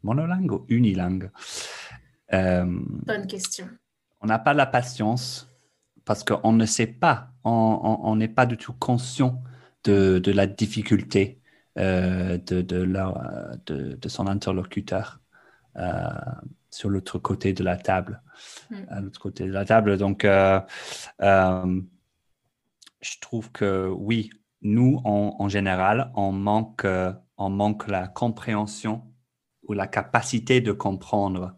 monolingues 0.03 0.51
ou 0.51 0.65
unilingues 0.69 1.31
Bonne 2.31 3.27
question. 3.27 3.69
On 4.21 4.27
n'a 4.27 4.39
pas 4.39 4.53
la 4.53 4.65
patience 4.65 5.49
parce 6.05 6.23
qu'on 6.23 6.53
ne 6.53 6.65
sait 6.65 6.87
pas, 6.87 7.31
on 7.43 8.15
n'est 8.15 8.27
pas 8.27 8.45
du 8.45 8.57
tout 8.57 8.73
conscient 8.73 9.43
de, 9.83 10.19
de 10.19 10.31
la 10.31 10.47
difficulté 10.47 11.39
euh, 11.77 12.37
de, 12.37 12.61
de, 12.61 12.85
de, 13.65 13.95
de, 13.95 14.09
son 14.09 14.27
interlocuteur 14.27 15.19
euh, 15.75 16.07
sur 16.69 16.89
l'autre 16.89 17.19
côté 17.19 17.51
de 17.51 17.65
la 17.65 17.75
table. 17.75 18.21
Mm. 18.69 18.75
À 18.87 19.01
l'autre 19.01 19.19
côté 19.19 19.45
de 19.45 19.51
la 19.51 19.65
table. 19.65 19.97
Donc, 19.97 20.23
euh, 20.23 20.61
je 21.19 23.19
trouve 23.19 23.51
que 23.51 23.89
oui, 23.89 24.29
nous, 24.61 25.01
en, 25.03 25.49
général, 25.49 26.11
on 26.15 26.31
manque, 26.31 26.87
on 27.37 27.49
manque 27.49 27.89
la 27.89 28.07
compréhension 28.07 29.03
ou 29.63 29.73
la 29.73 29.87
capacité 29.87 30.61
de 30.61 30.71
comprendre 30.71 31.57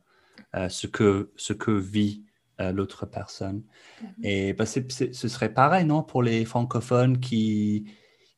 ce, 0.67 0.87
que, 0.87 1.31
ce 1.35 1.53
que 1.53 1.71
vit 1.71 2.25
l'autre 2.59 3.05
personne. 3.05 3.61
Mm-hmm. 4.01 4.07
Et 4.23 4.53
bah, 4.53 4.65
ce 4.65 5.27
serait 5.27 5.53
pareil, 5.53 5.85
non, 5.85 6.01
pour 6.01 6.23
les 6.23 6.43
francophones 6.43 7.19
qui, 7.19 7.85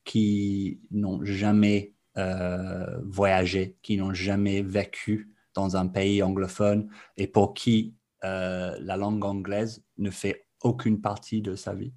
qui 0.10 0.82
n'ont 0.90 1.24
jamais 1.24 1.94
euh, 2.18 3.00
voyagé, 3.04 3.78
qui 3.84 3.96
n'ont 3.96 4.12
jamais 4.12 4.64
vécu 4.64 5.30
dans 5.54 5.78
un 5.78 5.86
pays 5.86 6.24
anglophone 6.24 6.90
et 7.16 7.28
pour 7.28 7.54
qui 7.54 7.94
euh, 8.24 8.76
la 8.82 8.98
langue 8.98 9.24
anglaise 9.24 9.84
ne 10.00 10.10
fait 10.10 10.48
aucune 10.64 11.00
partie 11.00 11.44
de 11.44 11.54
sa 11.54 11.76
vie. 11.76 11.94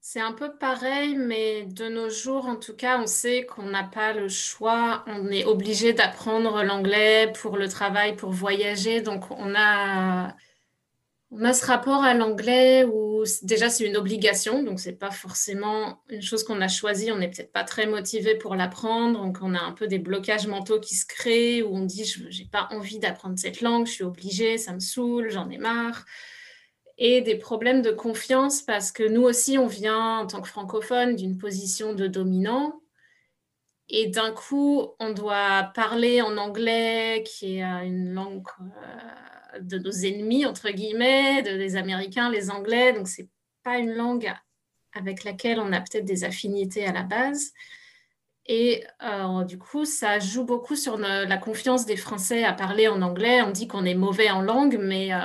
C'est 0.00 0.20
un 0.20 0.30
peu 0.32 0.56
pareil, 0.56 1.16
mais 1.16 1.66
de 1.66 1.88
nos 1.88 2.08
jours, 2.08 2.46
en 2.46 2.54
tout 2.56 2.76
cas, 2.76 3.00
on 3.00 3.08
sait 3.08 3.46
qu'on 3.46 3.66
n'a 3.66 3.82
pas 3.82 4.12
le 4.12 4.28
choix. 4.28 5.02
On 5.08 5.28
est 5.28 5.44
obligé 5.44 5.94
d'apprendre 5.94 6.62
l'anglais 6.62 7.32
pour 7.40 7.56
le 7.56 7.66
travail, 7.66 8.14
pour 8.14 8.30
voyager. 8.30 9.00
Donc, 9.00 9.28
on 9.32 9.54
a 9.56 10.36
on 11.32 11.44
a 11.44 11.52
ce 11.54 11.64
rapport 11.64 12.04
à 12.04 12.14
l'anglais 12.14 12.84
où 12.84 13.11
déjà 13.42 13.70
c'est 13.70 13.84
une 13.86 13.96
obligation, 13.96 14.62
donc 14.62 14.80
c'est 14.80 14.98
pas 14.98 15.10
forcément 15.10 16.02
une 16.08 16.22
chose 16.22 16.44
qu'on 16.44 16.60
a 16.60 16.68
choisie. 16.68 17.12
On 17.12 17.18
n'est 17.18 17.30
peut-être 17.30 17.52
pas 17.52 17.64
très 17.64 17.86
motivé 17.86 18.34
pour 18.34 18.54
l'apprendre, 18.54 19.20
donc 19.20 19.38
on 19.42 19.54
a 19.54 19.60
un 19.60 19.72
peu 19.72 19.86
des 19.86 19.98
blocages 19.98 20.46
mentaux 20.46 20.80
qui 20.80 20.94
se 20.94 21.06
créent 21.06 21.62
où 21.62 21.74
on 21.74 21.84
dit 21.84 22.04
je 22.04 22.24
n'ai 22.24 22.48
pas 22.50 22.68
envie 22.70 22.98
d'apprendre 22.98 23.38
cette 23.38 23.60
langue, 23.60 23.86
je 23.86 23.92
suis 23.92 24.04
obligé, 24.04 24.58
ça 24.58 24.72
me 24.72 24.80
saoule, 24.80 25.30
j'en 25.30 25.48
ai 25.50 25.58
marre. 25.58 26.04
Et 26.98 27.20
des 27.22 27.36
problèmes 27.36 27.82
de 27.82 27.90
confiance 27.90 28.62
parce 28.62 28.92
que 28.92 29.02
nous 29.02 29.22
aussi 29.22 29.58
on 29.58 29.66
vient 29.66 30.18
en 30.18 30.26
tant 30.26 30.40
que 30.40 30.48
francophone 30.48 31.16
d'une 31.16 31.38
position 31.38 31.94
de 31.94 32.06
dominant. 32.06 32.82
Et 33.88 34.06
d'un 34.06 34.32
coup, 34.32 34.88
on 35.00 35.12
doit 35.12 35.70
parler 35.74 36.22
en 36.22 36.38
anglais, 36.38 37.24
qui 37.26 37.58
est 37.58 37.64
euh, 37.64 37.82
une 37.82 38.14
langue 38.14 38.42
euh, 38.60 39.31
de 39.60 39.78
nos 39.78 39.90
ennemis, 39.90 40.46
entre 40.46 40.70
guillemets, 40.70 41.42
de, 41.42 41.56
des 41.56 41.76
Américains, 41.76 42.30
les 42.30 42.50
Anglais. 42.50 42.92
Donc, 42.92 43.08
c'est 43.08 43.28
pas 43.62 43.78
une 43.78 43.92
langue 43.92 44.32
avec 44.94 45.24
laquelle 45.24 45.58
on 45.58 45.72
a 45.72 45.80
peut-être 45.80 46.04
des 46.04 46.24
affinités 46.24 46.86
à 46.86 46.92
la 46.92 47.02
base. 47.02 47.52
Et 48.46 48.84
euh, 49.02 49.44
du 49.44 49.58
coup, 49.58 49.84
ça 49.84 50.18
joue 50.18 50.44
beaucoup 50.44 50.74
sur 50.74 50.98
la 50.98 51.36
confiance 51.36 51.86
des 51.86 51.96
Français 51.96 52.44
à 52.44 52.52
parler 52.52 52.88
en 52.88 53.00
anglais. 53.02 53.40
On 53.42 53.50
dit 53.50 53.68
qu'on 53.68 53.84
est 53.84 53.94
mauvais 53.94 54.30
en 54.30 54.42
langue, 54.42 54.78
mais, 54.80 55.12
euh, 55.12 55.18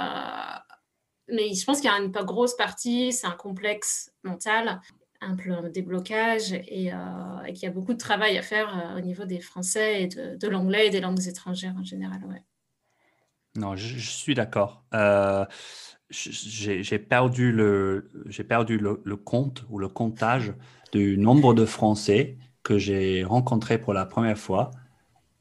mais 1.28 1.54
je 1.54 1.66
pense 1.66 1.82
qu'il 1.82 1.90
y 1.90 1.94
a 1.94 1.98
une 1.98 2.12
pas 2.12 2.24
grosse 2.24 2.56
partie, 2.56 3.12
c'est 3.12 3.26
un 3.26 3.32
complexe 3.32 4.14
mental, 4.24 4.82
un 5.20 5.36
peu 5.36 5.52
un 5.52 5.70
déblocage, 5.70 6.54
et, 6.54 6.94
euh, 6.94 7.44
qu'il 7.48 7.64
y 7.64 7.66
a 7.66 7.72
beaucoup 7.72 7.94
de 7.94 7.98
travail 7.98 8.38
à 8.38 8.44
faire 8.44 8.94
au 8.96 9.02
niveau 9.02 9.26
des 9.26 9.40
Français 9.40 10.04
et 10.04 10.08
de, 10.08 10.48
l'anglais 10.48 10.88
et 10.88 10.90
des 10.92 11.02
langues 11.02 11.28
étrangères 11.28 11.76
en 11.76 11.84
général. 11.84 12.22
Non, 13.58 13.76
je, 13.76 13.98
suis 13.98 14.36
d'accord. 14.36 14.84
Euh, 14.94 15.44
j'ai 16.10 17.00
perdu, 17.00 17.52
le, 17.52 18.10
perdu 18.48 18.78
le, 18.78 19.16
compte 19.16 19.66
ou 19.70 19.80
le 19.80 19.90
comptage 19.90 20.54
du 20.94 21.18
nombre 21.18 21.54
de 21.56 21.66
Français 21.66 22.38
que 22.62 22.78
j'ai 22.78 23.24
rencontrés 23.24 23.80
pour 23.80 23.94
la 23.94 24.06
première 24.06 24.38
fois 24.38 24.72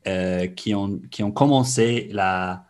euh, 0.06 0.46
qui, 0.46 0.74
ont, 0.74 0.98
qui 1.10 1.22
ont 1.22 1.30
commencé 1.30 2.08
la, 2.10 2.64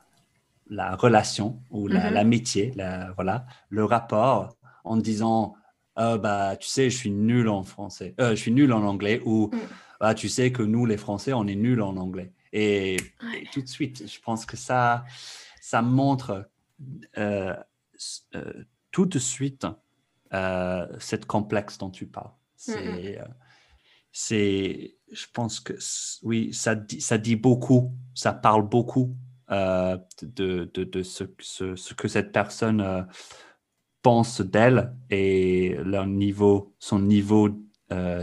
la 0.69 0.97
relation 0.97 1.61
ou 1.71 1.89
mm-hmm. 1.89 2.11
l'amitié, 2.11 2.75
voilà, 3.15 3.47
le 3.69 3.85
rapport 3.85 4.57
en 4.83 4.97
disant 4.97 5.55
oh, 5.97 6.19
bah, 6.19 6.57
Tu 6.57 6.69
sais, 6.69 6.91
je 6.91 6.97
suis 6.97 7.13
nul 7.13 7.49
en 7.49 7.63
français, 7.63 8.15
euh, 8.21 8.31
je 8.31 8.37
suis 8.37 8.53
nul 8.53 8.73
en 8.73 8.83
anglais 8.83 9.23
ou 9.25 9.49
mm. 9.53 9.59
bah, 10.01 10.15
Tu 10.15 10.29
sais 10.29 10.51
que 10.51 10.63
nous, 10.63 10.87
les 10.87 10.97
Français, 10.97 11.33
on 11.33 11.47
est 11.47 11.55
nuls 11.55 11.83
en 11.83 11.97
anglais. 11.97 12.33
Et, 12.59 12.97
tout 13.53 13.61
de 13.61 13.69
suite, 13.69 14.09
je 14.09 14.19
pense 14.19 14.47
que 14.47 14.57
ça, 14.57 15.05
ça 15.61 15.83
montre 15.83 16.49
euh, 17.19 17.55
euh, 18.35 18.65
tout 18.91 19.05
de 19.05 19.19
suite 19.19 19.67
euh, 20.33 20.87
cette 20.99 21.27
complexe 21.27 21.77
dont 21.77 21.91
tu 21.91 22.07
parles. 22.07 22.33
C'est, 22.57 23.21
c'est, 24.11 24.97
je 25.13 25.27
pense 25.35 25.61
que 25.61 25.75
oui, 26.23 26.55
ça 26.55 26.75
dit, 26.75 27.03
ça 27.03 27.19
dit 27.19 27.37
beaucoup, 27.37 27.93
ça 28.15 28.33
parle 28.33 28.67
beaucoup 28.67 29.15
de, 29.51 30.01
de, 30.23 30.85
de 30.85 31.03
ce, 31.03 31.25
ce, 31.39 31.77
ce, 31.77 31.93
que 31.93 32.09
cette 32.09 32.33
personne 32.33 33.07
pense 34.01 34.41
d'elle 34.41 34.97
et 35.11 35.77
leur 35.85 36.07
niveau, 36.07 36.75
son 36.79 37.01
niveau 37.01 37.51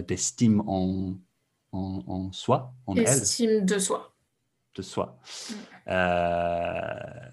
d'estime 0.07 0.63
en, 0.67 1.19
en, 1.71 2.31
soi, 2.31 2.73
en 2.87 2.95
Estime 2.95 3.63
de 3.63 3.77
soi 3.77 4.12
de 4.75 4.81
soi. 4.81 5.19
Euh, 5.87 6.79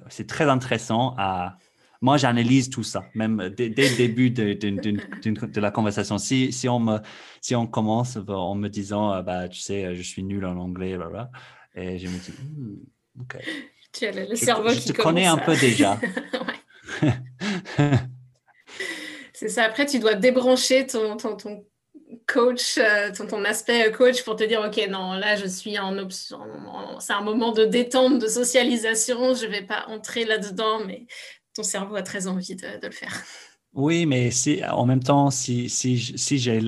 c'est 0.09 0.27
très 0.27 0.49
intéressant 0.49 1.15
à... 1.19 1.57
Moi, 2.03 2.17
j'analyse 2.17 2.71
tout 2.71 2.83
ça, 2.83 3.05
même 3.15 3.51
dès, 3.51 3.69
le 3.69 3.97
début 3.97 4.31
de, 4.31 4.55
de, 4.55 5.61
la 5.61 5.71
conversation. 5.71 6.17
Si, 6.17 6.51
si, 6.51 6.67
on 6.67 6.81
me, 6.81 6.99
si 7.43 7.55
on 7.55 7.67
commence 7.67 8.17
en 8.27 8.55
me 8.55 8.69
disant, 8.69 9.13
euh, 9.13 9.23
bah, 9.23 9.51
tu 9.51 9.61
sais, 9.61 9.95
je 9.95 10.01
suis 10.01 10.23
nul 10.23 10.47
en 10.47 10.57
anglais, 10.57 10.97
blah, 10.97 11.31
et 11.75 11.99
je 11.99 12.07
me 12.07 12.19
dis, 12.19 12.33
hmm, 12.33 12.77
ok. 13.21 13.37
Tu 13.93 14.07
as 14.07 14.13
le 14.13 14.35
cerveau 14.35 14.71
je, 14.71 14.81
qui 14.81 14.93
connais 14.95 15.27
un 15.27 15.37
peu 15.37 15.55
déjà. 15.57 15.99
C'est 19.41 19.49
ça. 19.49 19.65
Après, 19.65 19.87
tu 19.87 19.99
dois 19.99 20.15
débrancher 20.15 20.87
ton, 20.87 21.17
ton, 21.17 21.37
ton 21.37 21.65
coach, 22.33 22.79
euh, 22.79 23.11
ton, 23.13 23.45
aspect 23.45 23.91
coach 23.93 24.25
pour 24.25 24.37
te 24.37 24.45
dire, 24.45 24.61
OK, 24.61 24.81
non, 24.89 25.15
là, 25.15 25.37
je 25.37 25.47
suis 25.47 25.79
en 25.79 25.97
option, 25.99 26.41
c'est 26.99 27.13
un 27.13 27.23
moment 27.23 27.53
de 27.53 27.65
détente, 27.65 28.21
de 28.21 28.29
socialisation, 28.29 29.35
je 29.35 29.47
ne 29.47 29.51
vais 29.51 29.63
pas 29.63 29.87
entrer 29.89 30.25
là-dedans, 30.25 30.85
mais 30.87 31.07
ton 31.55 31.63
cerveau 31.63 31.97
a 31.97 32.03
très 32.03 32.27
envie 32.27 32.57
de, 32.57 32.67
le 32.83 32.93
faire. 32.93 33.23
Oui, 33.73 34.07
mais 34.07 34.31
si, 34.31 34.63
en 34.65 34.87
même 34.87 35.03
temps, 35.03 35.31
si, 35.31 35.69
si, 35.69 35.99
si 35.99 36.39
j'ai 36.39 36.61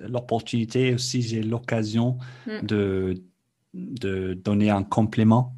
l'opportunité, 0.00 0.96
si 0.98 1.22
j'ai 1.22 1.42
l'occasion 1.42 2.18
mm. 2.46 2.60
de, 2.62 3.14
de 3.74 4.34
donner 4.34 4.70
un 4.70 4.82
complément 4.82 5.54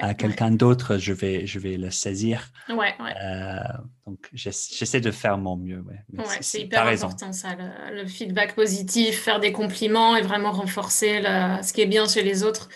à 0.00 0.14
quelqu'un 0.14 0.50
d'autre, 0.50 0.98
je 0.98 1.12
vais, 1.12 1.46
je 1.46 1.58
vais 1.58 1.76
le 1.76 1.90
saisir. 1.90 2.50
Ouais. 2.68 2.94
Euh, 3.00 3.60
donc, 4.06 4.18
j'essaie 4.32 5.00
de 5.00 5.10
faire 5.10 5.38
mon 5.38 5.56
mieux. 5.56 5.84
Ouais, 6.12 6.24
c'est 6.40 6.62
hyper 6.62 6.86
important 6.86 7.32
ça, 7.32 7.50
le, 7.90 8.06
feedback 8.06 8.54
positif, 8.54 9.22
faire 9.22 9.40
des 9.40 9.52
compliments 9.52 10.16
et 10.16 10.22
vraiment 10.22 10.52
renforcer 10.52 11.22
ce 11.22 11.72
qui 11.72 11.80
est 11.80 11.86
bien 11.86 12.06
chez 12.06 12.22
les 12.22 12.42
autres. 12.42 12.68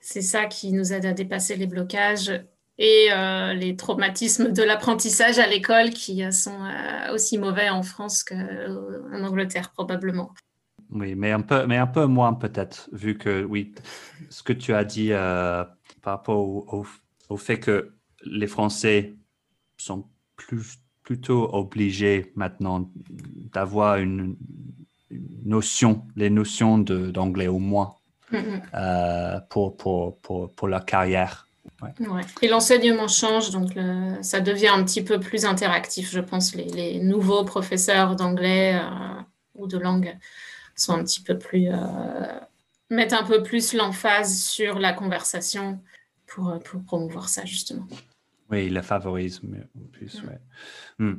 C'est 0.00 0.22
ça 0.22 0.46
qui 0.46 0.72
nous 0.72 0.92
aide 0.92 1.06
à 1.06 1.12
dépasser 1.12 1.56
les 1.56 1.66
blocages 1.66 2.32
et 2.78 3.08
euh, 3.10 3.54
les 3.54 3.74
traumatismes 3.76 4.52
de 4.52 4.62
l'apprentissage 4.62 5.38
à 5.38 5.46
l'école 5.46 5.90
qui 5.90 6.30
sont 6.32 6.62
euh, 6.62 7.14
aussi 7.14 7.38
mauvais 7.38 7.70
en 7.70 7.82
France 7.82 8.22
qu'en 8.22 9.24
Angleterre 9.24 9.70
probablement. 9.70 10.32
Oui, 10.90 11.14
mais 11.16 11.32
un 11.32 11.40
peu, 11.40 11.66
mais 11.66 11.78
un 11.78 11.86
peu 11.86 12.06
moins 12.06 12.34
peut-être, 12.34 12.88
vu 12.92 13.18
que 13.18 13.42
oui, 13.42 13.74
ce 14.30 14.44
que 14.44 14.52
tu 14.52 14.72
as 14.72 14.84
dit 14.84 15.12
par 16.06 16.18
rapport 16.18 16.38
au, 17.28 17.36
fait 17.36 17.58
que 17.58 17.92
les 18.24 18.46
Français 18.46 19.16
sont 19.76 20.04
plus, 20.36 20.78
plutôt 21.02 21.52
obligés 21.52 22.30
maintenant 22.36 22.88
d'avoir 23.52 23.96
une, 23.96 24.36
notion, 25.44 26.06
les 26.14 26.30
notions 26.30 26.78
d'anglais 26.78 27.48
au 27.48 27.58
moins 27.58 27.96
mm-hmm. 28.30 28.62
euh, 28.74 29.40
pour, 29.50 29.76
pour, 29.76 30.16
pour, 30.20 30.52
pour, 30.52 30.68
leur 30.68 30.84
carrière. 30.84 31.48
Et 32.40 32.46
l'enseignement 32.46 33.08
change, 33.08 33.50
donc 33.50 33.72
ça 34.20 34.38
devient 34.38 34.68
un 34.68 34.84
petit 34.84 35.02
peu 35.02 35.18
plus 35.18 35.44
interactif, 35.44 36.12
je 36.12 36.20
pense. 36.20 36.54
Les, 36.54 36.68
les 36.68 37.00
nouveaux 37.00 37.44
professeurs 37.44 38.14
d'anglais 38.14 38.76
euh, 38.76 39.20
ou 39.56 39.66
de 39.66 39.76
langue 39.76 40.16
sont 40.76 40.92
un 40.92 41.02
petit 41.02 41.20
peu 41.20 41.36
plus... 41.36 41.68
Euh, 41.68 42.38
mettent 42.90 43.12
un 43.12 43.24
peu 43.24 43.42
plus 43.42 43.74
l'emphase 43.74 44.40
sur 44.40 44.78
la 44.78 44.92
conversation 44.92 45.80
pour, 46.36 46.50
euh, 46.50 46.58
pour 46.58 46.84
promouvoir 46.84 47.30
ça, 47.30 47.46
justement. 47.46 47.86
Oui, 48.50 48.66
il 48.66 48.74
la 48.74 48.82
favorise 48.82 49.40
en 49.42 49.88
plus. 49.90 50.22
Ouais. 50.22 50.38
Hmm. 50.98 51.16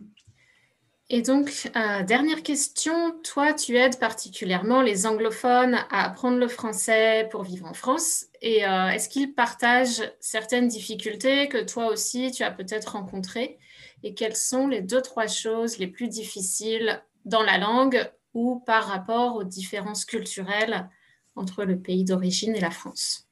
Et 1.09 1.21
donc, 1.21 1.71
euh, 1.75 2.03
dernière 2.03 2.43
question, 2.43 3.19
toi, 3.23 3.53
tu 3.53 3.75
aides 3.77 3.97
particulièrement 3.97 4.81
les 4.81 5.07
anglophones 5.07 5.75
à 5.89 6.05
apprendre 6.05 6.37
le 6.37 6.47
français 6.47 7.27
pour 7.31 7.43
vivre 7.43 7.65
en 7.65 7.73
France. 7.73 8.25
Et 8.41 8.65
euh, 8.65 8.89
est-ce 8.89 9.09
qu'ils 9.09 9.33
partagent 9.33 10.03
certaines 10.19 10.67
difficultés 10.67 11.47
que 11.49 11.63
toi 11.63 11.87
aussi, 11.87 12.31
tu 12.31 12.43
as 12.43 12.51
peut-être 12.51 12.93
rencontrées? 12.93 13.57
Et 14.03 14.13
quelles 14.13 14.35
sont 14.35 14.67
les 14.67 14.81
deux, 14.81 15.01
trois 15.01 15.27
choses 15.27 15.79
les 15.79 15.87
plus 15.87 16.09
difficiles 16.09 17.01
dans 17.25 17.43
la 17.43 17.57
langue 17.57 18.11
ou 18.33 18.59
par 18.59 18.85
rapport 18.85 19.35
aux 19.35 19.43
différences 19.43 20.05
culturelles 20.05 20.89
entre 21.35 21.63
le 21.63 21.79
pays 21.79 22.03
d'origine 22.03 22.55
et 22.55 22.59
la 22.59 22.71
France? 22.71 23.26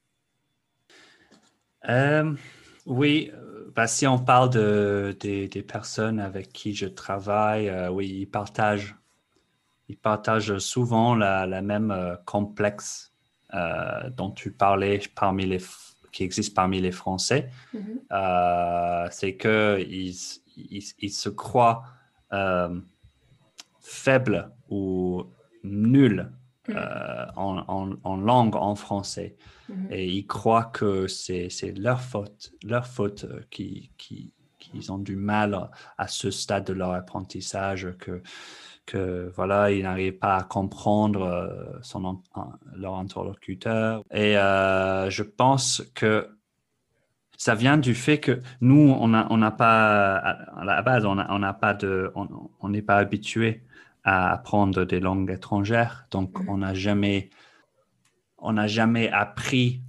Euh, 1.89 2.33
oui, 2.85 3.31
euh, 3.33 3.71
bah, 3.75 3.87
si 3.87 4.07
on 4.07 4.19
parle 4.19 4.49
de, 4.49 5.15
des 5.19 5.63
personnes 5.63 6.19
avec 6.19 6.51
qui 6.51 6.73
je 6.73 6.87
travaille, 6.87 7.69
euh, 7.69 7.89
oui, 7.89 8.07
ils 8.21 8.25
partagent, 8.25 8.95
ils 9.89 9.97
partagent 9.97 10.57
souvent 10.57 11.15
la, 11.15 11.45
la 11.45 11.61
même 11.61 12.17
complexe 12.25 13.11
dont 14.17 14.31
tu 14.31 14.51
parlais 14.51 14.99
parmi 15.15 15.45
les, 15.45 15.61
qui 16.11 16.23
existe 16.23 16.53
parmi 16.53 16.81
les 16.81 16.91
Français. 16.91 17.49
Mm-hmm. 17.73 19.07
C'est 19.11 19.37
qu'ils 19.37 20.15
ils, 20.57 20.83
ils, 20.99 21.09
se 21.11 21.29
croient 21.29 21.83
faibles 23.79 24.51
ou 24.69 25.23
nuls 25.63 26.29
mm. 26.67 26.77
en, 27.35 27.57
en, 27.67 27.95
en, 28.03 28.17
langue 28.17 28.55
en 28.55 28.75
français. 28.75 29.35
Mhm. 29.69 29.87
Et 29.91 30.07
ils 30.07 30.27
croient 30.27 30.65
que 30.65 31.07
c'est 31.07 31.49
leur 31.77 32.01
faute, 32.01 32.51
leur 32.63 32.85
faute 32.87 33.25
euh, 33.25 33.41
qu'ils 33.49 33.89
qui, 33.97 34.33
ont 34.89 34.97
du 34.97 35.15
mal 35.15 35.69
à 35.97 36.07
ce 36.07 36.31
stade 36.31 36.65
de 36.65 36.73
leur 36.73 36.91
apprentissage, 36.91 37.93
que, 37.97 38.21
que 38.85 39.31
voilà, 39.35 39.71
ils 39.71 39.83
n'arrivent 39.83 40.17
pas 40.17 40.35
à 40.35 40.43
comprendre 40.43 41.21
euh, 41.21 41.79
son, 41.81 42.21
leur 42.75 42.95
interlocuteur. 42.95 44.03
Et 44.11 44.37
euh, 44.37 45.09
je 45.09 45.23
pense 45.23 45.81
que 45.93 46.29
ça 47.37 47.55
vient 47.55 47.77
du 47.77 47.95
fait 47.95 48.19
que 48.19 48.41
nous, 48.59 48.95
on 48.99 49.07
n'a 49.07 49.27
on 49.29 49.39
pas, 49.51 50.15
à 50.17 50.65
la 50.65 50.81
base, 50.81 51.05
on 51.05 51.15
n'a 51.15 51.53
pas 51.53 51.73
de, 51.73 52.11
on 52.15 52.69
n'est 52.69 52.81
pas 52.81 52.97
habitué 52.97 53.63
à 54.05 54.31
apprendre 54.31 54.85
des 54.85 55.01
langues 55.01 55.31
étrangères, 55.31 56.07
donc 56.11 56.39
mhm. 56.39 56.49
on 56.49 56.57
n'a 56.59 56.73
jamais 56.73 57.29
on 58.37 58.53
n'a 58.53 58.67
jamais 58.67 59.09
appris 59.09 59.81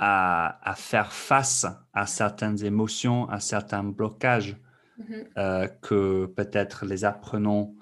à, 0.00 0.74
faire 0.76 1.12
face 1.12 1.66
à 1.92 2.06
certaines 2.06 2.64
émotions, 2.64 3.28
à 3.28 3.40
certains 3.40 3.82
blocages 3.82 4.56
mm-hmm. 5.00 5.26
euh, 5.36 5.66
que 5.82 6.26
peut-être 6.26 6.86
les 6.86 7.04
apprenants 7.04 7.74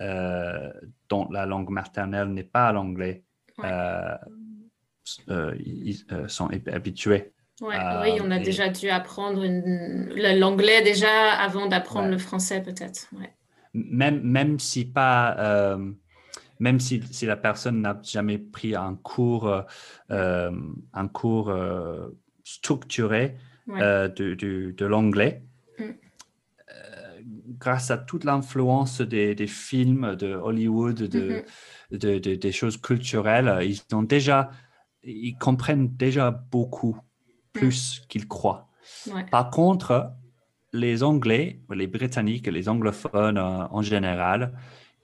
euh, 0.00 0.72
dont 1.08 1.28
la 1.30 1.44
langue 1.44 1.70
maternelle 1.70 2.28
n'est 2.28 2.44
pas 2.44 2.70
l'anglais 2.70 3.24
euh, 3.64 4.14
ils, 5.58 6.04
sont 6.28 6.50
habitués. 6.72 7.32
oui, 7.60 7.74
on 8.22 8.30
a 8.30 8.38
déjà 8.38 8.68
dû 8.68 8.88
apprendre 8.88 9.44
l'anglais 10.34 10.82
déjà 10.82 11.32
avant 11.32 11.66
d'apprendre 11.66 12.10
le 12.10 12.18
français 12.18 12.62
peut-être. 12.62 13.08
Même, 13.76 14.22
même 14.22 14.58
si 14.58 14.84
pas 14.84 15.76
même 16.60 16.80
si, 16.80 17.02
si 17.10 17.26
la 17.26 17.36
personne 17.36 17.80
n'a 17.80 18.00
jamais 18.02 18.38
pris 18.38 18.74
un 18.74 18.94
cours, 18.94 19.48
euh, 19.48 19.62
euh, 20.10 20.50
un 20.92 21.08
cours 21.08 21.50
euh, 21.50 22.08
structuré 22.44 23.36
de, 23.68 24.34
de, 24.70 24.86
l'anglais, 24.86 25.42
mm. 25.78 25.84
grâce 27.58 27.90
à 27.90 27.98
toute 27.98 28.24
l'influence 28.24 29.00
des, 29.00 29.34
des, 29.34 29.48
films 29.48 30.14
de 30.14 30.34
Hollywood, 30.34 30.94
de, 30.94 31.42
mm-hmm. 31.90 32.20
de, 32.20 32.34
des 32.34 32.52
choses 32.52 32.76
culturelles, 32.76 33.58
ils, 33.62 33.82
ont 33.94 34.04
déjà, 34.04 34.50
ils 35.02 35.36
comprennent 35.36 35.88
déjà 35.96 36.30
beaucoup 36.30 36.96
plus 37.52 38.00
mm. 38.00 38.06
qu'ils 38.08 38.28
croient. 38.28 38.68
Par 39.32 39.50
contre, 39.50 40.12
les 40.72 41.02
Anglais, 41.02 41.60
les 41.70 41.86
Britanniques, 41.86 42.46
les 42.46 42.68
anglophones 42.68 43.38
en 43.38 43.82
général, 43.82 44.52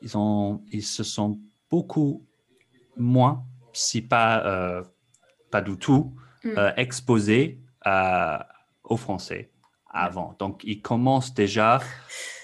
ils, 0.02 0.16
ont, 0.16 0.62
ils 0.70 0.82
se 0.82 1.02
sont 1.02 1.40
beaucoup 1.70 2.26
moins, 2.96 3.44
si 3.72 4.02
pas, 4.02 4.44
euh, 4.46 4.82
pas 5.50 5.62
du 5.62 5.76
tout, 5.76 6.14
mm. 6.44 6.48
euh, 6.58 6.72
exposés 6.76 7.60
aux 8.84 8.96
Français 8.96 9.50
avant. 9.88 10.36
Donc, 10.38 10.62
ils 10.64 10.80
commencent 10.80 11.34
déjà 11.34 11.80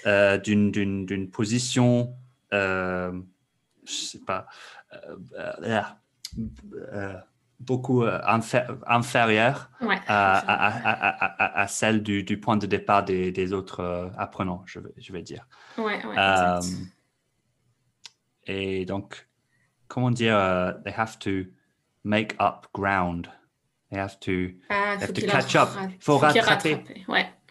euh, 0.05 0.37
d'une 0.37 1.29
position, 1.31 2.13
je 2.51 3.21
sais 3.85 4.19
pas, 4.25 4.47
beaucoup 7.59 8.05
inférieure 8.87 9.69
à, 10.07 11.65
celle 11.67 12.01
du, 12.03 12.39
point 12.39 12.57
de 12.57 12.65
départ 12.65 13.03
des, 13.03 13.53
autres 13.53 14.11
apprenants, 14.17 14.63
je, 14.65 14.79
je 14.97 15.13
vais 15.13 15.21
dire. 15.21 15.47
Ouais, 15.77 15.99
et 18.45 18.85
donc, 18.85 19.27
comment 19.87 20.09
dire, 20.09 20.75
they 20.83 20.93
have 20.95 21.19
to 21.19 21.45
make 22.03 22.35
up 22.39 22.67
ground. 22.73 23.29
They 23.91 23.97
have 23.97 24.19
to, 24.19 24.51
ah, 24.69 24.97
have 24.99 25.13
to 25.13 25.21
catch 25.25 25.55
up. 25.55 25.69
Il 25.89 25.97
faut 25.99 26.17
rattraper. 26.17 26.83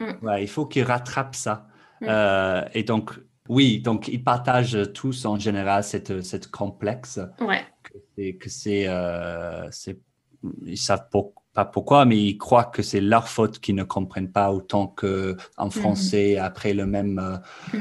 Mm. 0.01 0.39
il 0.41 0.49
faut 0.49 0.67
qu'ils 0.67 0.85
rattrapent 0.85 1.35
ça. 1.35 1.67
Mm. 2.01 2.07
Euh, 2.09 2.65
et 2.75 2.85
donc, 2.85 3.13
oui, 3.49 3.81
donc 3.81 4.09
ils 4.09 4.23
partagent 4.23 4.93
tous 4.93 5.25
en 5.25 5.39
général 5.39 5.83
cette, 5.83 6.23
cette 6.23 6.51
complexe. 6.51 7.19
Ouais. 7.41 7.65
Que 7.93 8.49
c'est, 8.49 8.85
euh, 8.87 9.69
ils 10.65 10.79
savent 10.79 11.09
pas 11.55 11.65
pourquoi, 11.65 12.05
mais 12.05 12.17
ils 12.17 12.39
croient 12.39 12.65
que 12.65 12.83
c'est 12.83 13.01
leur 13.01 13.29
faute 13.29 13.59
qu'ils 13.59 13.75
ne 13.75 13.85
comprennent 13.85 14.31
pas 14.31 14.53
autant 14.53 14.87
que 14.87 15.37
en 15.57 15.69
mm-hmm. 15.69 15.71
français 15.71 16.37
après 16.37 16.75
le 16.75 16.87
même, 16.87 17.19
euh, 17.19 17.37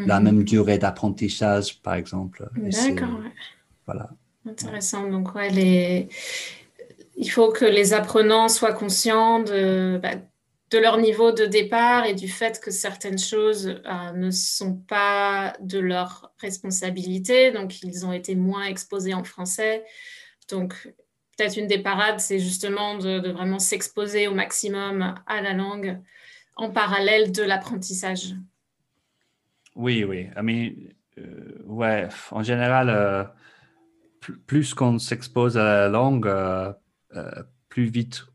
la 0.05 0.19
mm-hmm. 0.19 0.23
même 0.23 0.43
durée 0.43 0.77
d'apprentissage, 0.77 1.81
par 1.81 1.95
exemple. 1.95 2.49
D'accord. 2.55 3.19
Voilà. 3.85 4.09
Intéressant. 4.45 5.07
Donc, 5.09 5.35
ouais, 5.35 5.49
les 5.49 6.09
il 7.17 7.29
faut 7.29 7.51
que 7.51 7.65
les 7.65 7.93
apprenants 7.93 8.47
soient 8.47 8.73
conscients 8.73 9.39
de, 9.39 9.99
bah, 10.01 10.11
de, 10.71 10.77
leur 10.77 10.97
niveau 10.97 11.31
de 11.31 11.45
départ 11.45 12.05
et 12.05 12.13
du 12.13 12.27
fait 12.27 12.59
que 12.59 12.71
certaines 12.71 13.19
choses 13.19 13.67
euh, 13.85 14.11
ne 14.13 14.31
sont 14.31 14.75
pas 14.75 15.53
de 15.59 15.79
leur 15.79 16.33
responsabilité, 16.39 17.51
donc 17.51 17.83
ils 17.83 18.05
ont 18.05 18.13
été 18.13 18.35
moins 18.35 18.63
exposés 18.63 19.13
en 19.13 19.23
français. 19.23 19.83
Donc 20.49 20.93
peut-être 21.37 21.57
une 21.57 21.67
des 21.67 21.79
parades, 21.79 22.19
c'est 22.19 22.39
justement 22.39 22.97
de, 22.97 23.29
vraiment 23.31 23.59
s'exposer 23.59 24.27
au 24.27 24.33
maximum 24.33 25.15
à 25.25 25.41
la 25.41 25.53
langue 25.53 25.99
en 26.55 26.71
parallèle 26.71 27.31
de 27.31 27.43
l'apprentissage. 27.43 28.33
Oui, 29.75 30.03
oui. 30.03 30.27
I 30.35 30.41
mean, 30.41 30.71
euh, 31.19 31.61
ouais, 31.65 32.07
en 32.31 32.41
général, 32.41 32.89
euh, 32.89 33.23
plus 34.47 34.73
qu'on 34.73 34.97
s'expose 34.97 35.57
à 35.57 35.63
la 35.63 35.89
langue, 35.89 36.27
plus 37.69 37.85
vite 37.85 38.25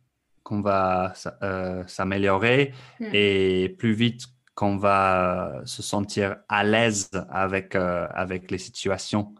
qu'on 0.43 0.61
va 0.61 1.15
euh, 1.43 1.85
s'améliorer 1.87 2.73
hmm. 3.01 3.11
et 3.13 3.75
plus 3.79 3.93
vite 3.93 4.27
qu'on 4.55 4.77
va 4.77 5.63
se 5.65 5.83
sentir 5.83 6.37
à 6.49 6.65
l'aise 6.65 7.11
avec, 7.31 7.75
euh, 7.75 8.07
avec 8.13 8.51
les 8.51 8.59
situations. 8.59 9.35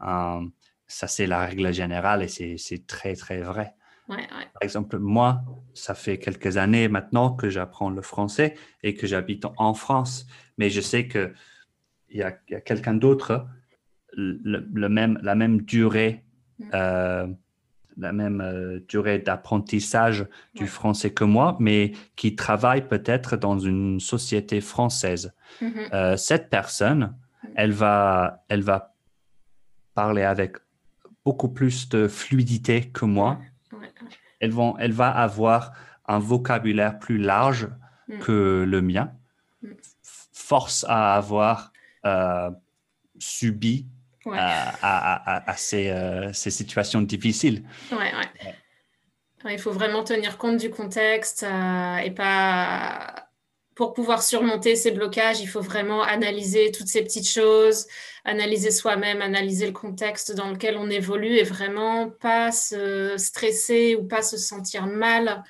ça, 0.00 1.06
c'est 1.06 1.26
la 1.26 1.46
règle 1.46 1.72
générale 1.72 2.22
et 2.22 2.28
c'est 2.28 2.86
très, 2.86 3.14
très 3.14 3.40
vrai. 3.40 3.74
Par 4.06 4.62
exemple, 4.62 4.98
moi, 4.98 5.42
ça 5.72 5.94
fait 5.94 6.18
quelques 6.18 6.56
années 6.56 6.88
maintenant 6.88 7.34
que 7.34 7.48
j'apprends 7.48 7.90
le 7.90 8.02
français 8.02 8.54
et 8.82 8.94
que 8.94 9.06
j'habite 9.06 9.46
en 9.56 9.74
France, 9.74 10.26
mais 10.58 10.68
je 10.70 10.80
sais 10.80 11.08
qu'il 11.08 11.32
y 12.10 12.22
a, 12.22 12.28
a 12.28 12.60
quelqu'un 12.60 12.94
d'autre, 12.94 13.46
le, 14.12 14.88
même, 14.88 15.18
la 15.22 15.34
même 15.34 15.62
durée 15.62 16.24
hmm 16.58 17.34
la 17.96 18.12
même 18.12 18.40
euh, 18.40 18.80
durée 18.88 19.18
d'apprentissage 19.18 20.26
du 20.54 20.66
français 20.66 21.12
que 21.12 21.24
moi, 21.24 21.56
mais 21.60 21.92
qui 22.16 22.34
travaille 22.34 22.86
peut-être 22.86 23.36
dans 23.36 23.58
une 23.58 24.00
société 24.00 24.60
française. 24.60 25.32
Mm-hmm. 25.60 25.94
Euh, 25.94 26.16
cette 26.16 26.50
personne, 26.50 27.14
elle 27.54 27.72
va, 27.72 28.44
elle 28.48 28.62
va 28.62 28.94
parler 29.94 30.22
avec 30.22 30.56
beaucoup 31.24 31.48
plus 31.48 31.88
de 31.88 32.08
fluidité 32.08 32.90
que 32.90 33.04
moi. 33.04 33.38
Elle, 34.40 34.50
vont, 34.50 34.76
elle 34.78 34.92
va 34.92 35.10
avoir 35.10 35.72
un 36.06 36.18
vocabulaire 36.18 36.98
plus 36.98 37.18
large 37.18 37.68
mm. 38.08 38.18
que 38.18 38.64
le 38.68 38.82
mien, 38.82 39.12
mm. 39.62 39.68
force 40.32 40.84
à 40.88 41.14
avoir 41.14 41.72
euh, 42.04 42.50
subi 43.18 43.86
à, 44.32 45.54
euh, 45.74 46.30
ces, 46.32 46.50
situations 46.50 47.02
difficiles. 47.02 47.62
Ouais, 47.92 49.54
il 49.54 49.58
faut 49.58 49.72
vraiment 49.72 50.04
tenir 50.04 50.38
compte 50.38 50.56
du 50.56 50.70
contexte 50.70 51.42
euh, 51.42 51.96
et 51.98 52.10
pas. 52.10 53.20
Pour 53.74 53.92
pouvoir 53.92 54.22
surmonter 54.22 54.76
ces 54.76 54.92
blocages, 54.92 55.40
il 55.40 55.48
faut 55.48 55.60
vraiment 55.60 56.00
analyser 56.00 56.70
toutes 56.70 56.86
ces 56.86 57.02
petites 57.02 57.28
choses, 57.28 57.88
analyser 58.24 58.70
soi-même, 58.70 59.20
analyser 59.20 59.66
le 59.66 59.72
contexte 59.72 60.32
dans 60.32 60.48
lequel 60.48 60.76
on 60.76 60.88
évolue 60.88 61.38
et 61.38 61.42
vraiment 61.42 62.08
pas 62.08 62.52
se 62.52 63.16
stresser 63.18 63.96
ou 63.96 64.04
pas 64.04 64.22
se 64.22 64.36
sentir 64.36 64.86
mal 64.86 65.42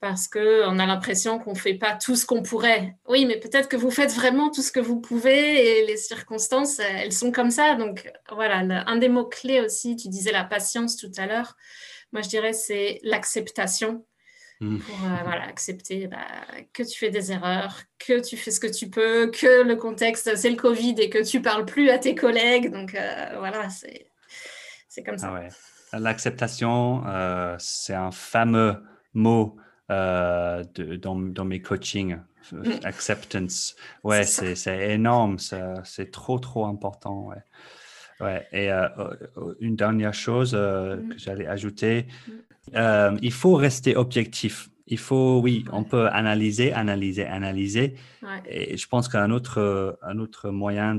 parce 0.00 0.28
qu'on 0.28 0.78
a 0.78 0.86
l'impression 0.86 1.38
qu'on 1.38 1.52
ne 1.52 1.58
fait 1.58 1.74
pas 1.74 1.94
tout 1.94 2.16
ce 2.16 2.26
qu'on 2.26 2.42
pourrait. 2.42 2.96
Oui, 3.08 3.24
mais 3.24 3.38
peut-être 3.40 3.68
que 3.68 3.76
vous 3.76 3.90
faites 3.90 4.12
vraiment 4.12 4.50
tout 4.50 4.62
ce 4.62 4.70
que 4.70 4.80
vous 4.80 5.00
pouvez 5.00 5.80
et 5.80 5.86
les 5.86 5.96
circonstances, 5.96 6.78
elles 6.80 7.12
sont 7.12 7.32
comme 7.32 7.50
ça. 7.50 7.74
Donc 7.76 8.10
voilà, 8.30 8.58
un 8.58 8.96
des 8.96 9.08
mots-clés 9.08 9.60
aussi, 9.60 9.96
tu 9.96 10.08
disais 10.08 10.32
la 10.32 10.44
patience 10.44 10.96
tout 10.96 11.10
à 11.16 11.26
l'heure, 11.26 11.56
moi 12.12 12.22
je 12.22 12.28
dirais 12.28 12.52
c'est 12.52 13.00
l'acceptation. 13.02 14.04
Mmh. 14.60 14.78
Pour 14.78 14.94
euh, 15.04 15.22
voilà, 15.24 15.42
accepter 15.42 16.06
bah, 16.06 16.24
que 16.72 16.82
tu 16.82 16.98
fais 16.98 17.10
des 17.10 17.30
erreurs, 17.30 17.82
que 17.98 18.26
tu 18.26 18.38
fais 18.38 18.50
ce 18.50 18.58
que 18.58 18.66
tu 18.66 18.88
peux, 18.88 19.30
que 19.30 19.62
le 19.62 19.76
contexte 19.76 20.34
c'est 20.34 20.48
le 20.48 20.56
Covid 20.56 20.94
et 20.96 21.10
que 21.10 21.22
tu 21.22 21.42
parles 21.42 21.66
plus 21.66 21.90
à 21.90 21.98
tes 21.98 22.14
collègues. 22.14 22.72
Donc 22.72 22.94
euh, 22.94 23.34
voilà, 23.38 23.68
c'est 23.68 25.02
comme 25.04 25.18
ça. 25.18 25.30
Ah 25.92 25.98
L'acceptation, 25.98 27.06
euh, 27.06 27.54
c'est 27.58 27.94
un 27.94 28.10
fameux 28.10 28.76
mot 29.12 29.56
euh, 29.90 30.64
de, 30.74 30.96
dans, 30.96 31.14
dans, 31.14 31.44
mes 31.44 31.60
coachings. 31.60 32.18
Euh, 32.52 32.64
mm. 32.64 32.80
Acceptance. 32.84 33.76
Ouais, 34.02 34.24
c'est 34.24 34.90
énorme. 34.90 35.38
C'est 35.38 36.10
trop, 36.10 36.40
trop 36.40 36.66
important. 36.66 37.28
Ouais. 37.28 37.42
Ouais. 38.20 38.46
Et 38.52 38.72
euh, 38.72 38.88
une 39.60 39.76
dernière 39.76 40.14
chose 40.14 40.54
mm. 40.54 41.08
que 41.10 41.18
j'allais 41.18 41.46
ajouter, 41.46 42.06
mm. 42.74 43.18
il 43.22 43.32
faut 43.32 43.54
rester 43.54 43.94
objectif. 43.96 44.70
Il 44.88 44.98
faut, 44.98 45.40
oui, 45.40 45.64
on 45.72 45.84
peut 45.84 46.08
analyser, 46.08 46.72
analyser, 46.72 47.24
analyser. 47.24 47.94
Et 48.48 48.76
je 48.76 48.88
pense 48.88 49.08
qu'un 49.08 49.30
autre, 49.30 49.98
un 50.02 50.18
autre 50.18 50.50
moyen 50.50 50.96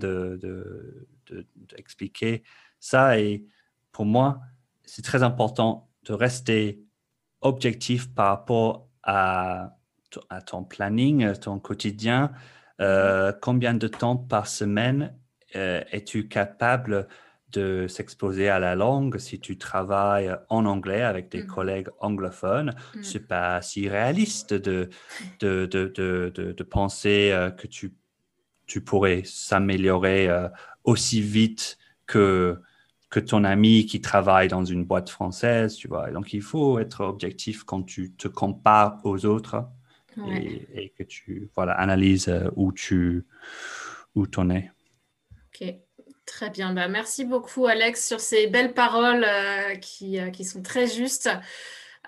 d'expliquer 1.67 2.31
de, 2.31 2.37
de, 2.37 2.43
ça, 2.79 3.19
et 3.19 3.45
pour 3.91 4.05
moi, 4.05 4.39
c'est 4.83 5.03
très 5.03 5.23
important 5.23 5.89
de 6.05 6.13
rester 6.13 6.86
objectif 7.41 8.13
par 8.13 8.27
rapport 8.27 8.87
à, 9.03 9.75
à 10.29 10.41
ton 10.41 10.63
planning, 10.63 11.33
ton 11.33 11.59
quotidien. 11.59 12.31
Euh, 12.79 13.31
combien 13.41 13.73
de 13.73 13.87
temps 13.87 14.15
par 14.15 14.47
semaine 14.47 15.15
euh, 15.55 15.81
es-tu 15.91 16.27
capable 16.27 17.07
de 17.51 17.87
s'exposer 17.87 18.49
à 18.49 18.59
la 18.59 18.75
langue? 18.75 19.17
Si 19.17 19.39
tu 19.39 19.57
travailles 19.57 20.35
en 20.49 20.65
anglais 20.65 21.01
avec 21.01 21.29
des 21.29 21.43
mmh. 21.43 21.47
collègues 21.47 21.89
anglophones. 21.99 22.73
Ce 22.93 22.99
mmh. 22.99 23.03
C'est 23.03 23.27
pas 23.27 23.61
si 23.61 23.89
réaliste 23.89 24.53
de, 24.53 24.89
de, 25.39 25.65
de, 25.65 25.87
de, 25.95 26.51
de 26.51 26.63
penser 26.63 27.31
euh, 27.31 27.49
que 27.49 27.67
tu, 27.67 27.95
tu 28.65 28.81
pourrais 28.81 29.21
s'améliorer 29.23 30.29
aussi 30.83 31.21
vite 31.21 31.77
que 32.05 32.61
que 33.09 33.19
ton 33.19 33.43
ami 33.43 33.85
qui 33.85 34.01
travaille 34.01 34.47
dans 34.47 34.65
une 34.65 34.83
boîte 34.83 35.09
française, 35.09 35.75
tu 35.75 35.87
vois. 35.87 36.11
Donc, 36.11 36.33
il 36.33 36.41
faut 36.41 36.79
être 36.79 37.01
objectif 37.01 37.63
quand 37.63 37.83
tu 37.83 38.11
te 38.13 38.27
compares 38.27 38.99
aux 39.03 39.25
autres 39.25 39.65
et, 40.25 40.93
que 40.97 41.03
tu 41.03 41.49
voilà, 41.55 41.73
analyses 41.73 42.27
euh, 42.27 42.49
où 42.55 42.71
tu 42.71 43.25
où 44.15 44.25
en 44.37 44.49
es. 44.49 44.71
Ok, 45.53 45.75
très 46.25 46.49
bien. 46.49 46.73
Bah, 46.73 46.87
merci 46.87 47.23
beaucoup, 47.23 47.67
Alex, 47.67 48.07
sur 48.07 48.19
ces 48.19 48.47
belles 48.47 48.73
paroles 48.73 49.23
euh, 49.23 49.75
qui, 49.75 50.19
euh, 50.19 50.29
qui, 50.29 50.43
sont 50.43 50.61
très 50.61 50.87
justes. 50.87 51.29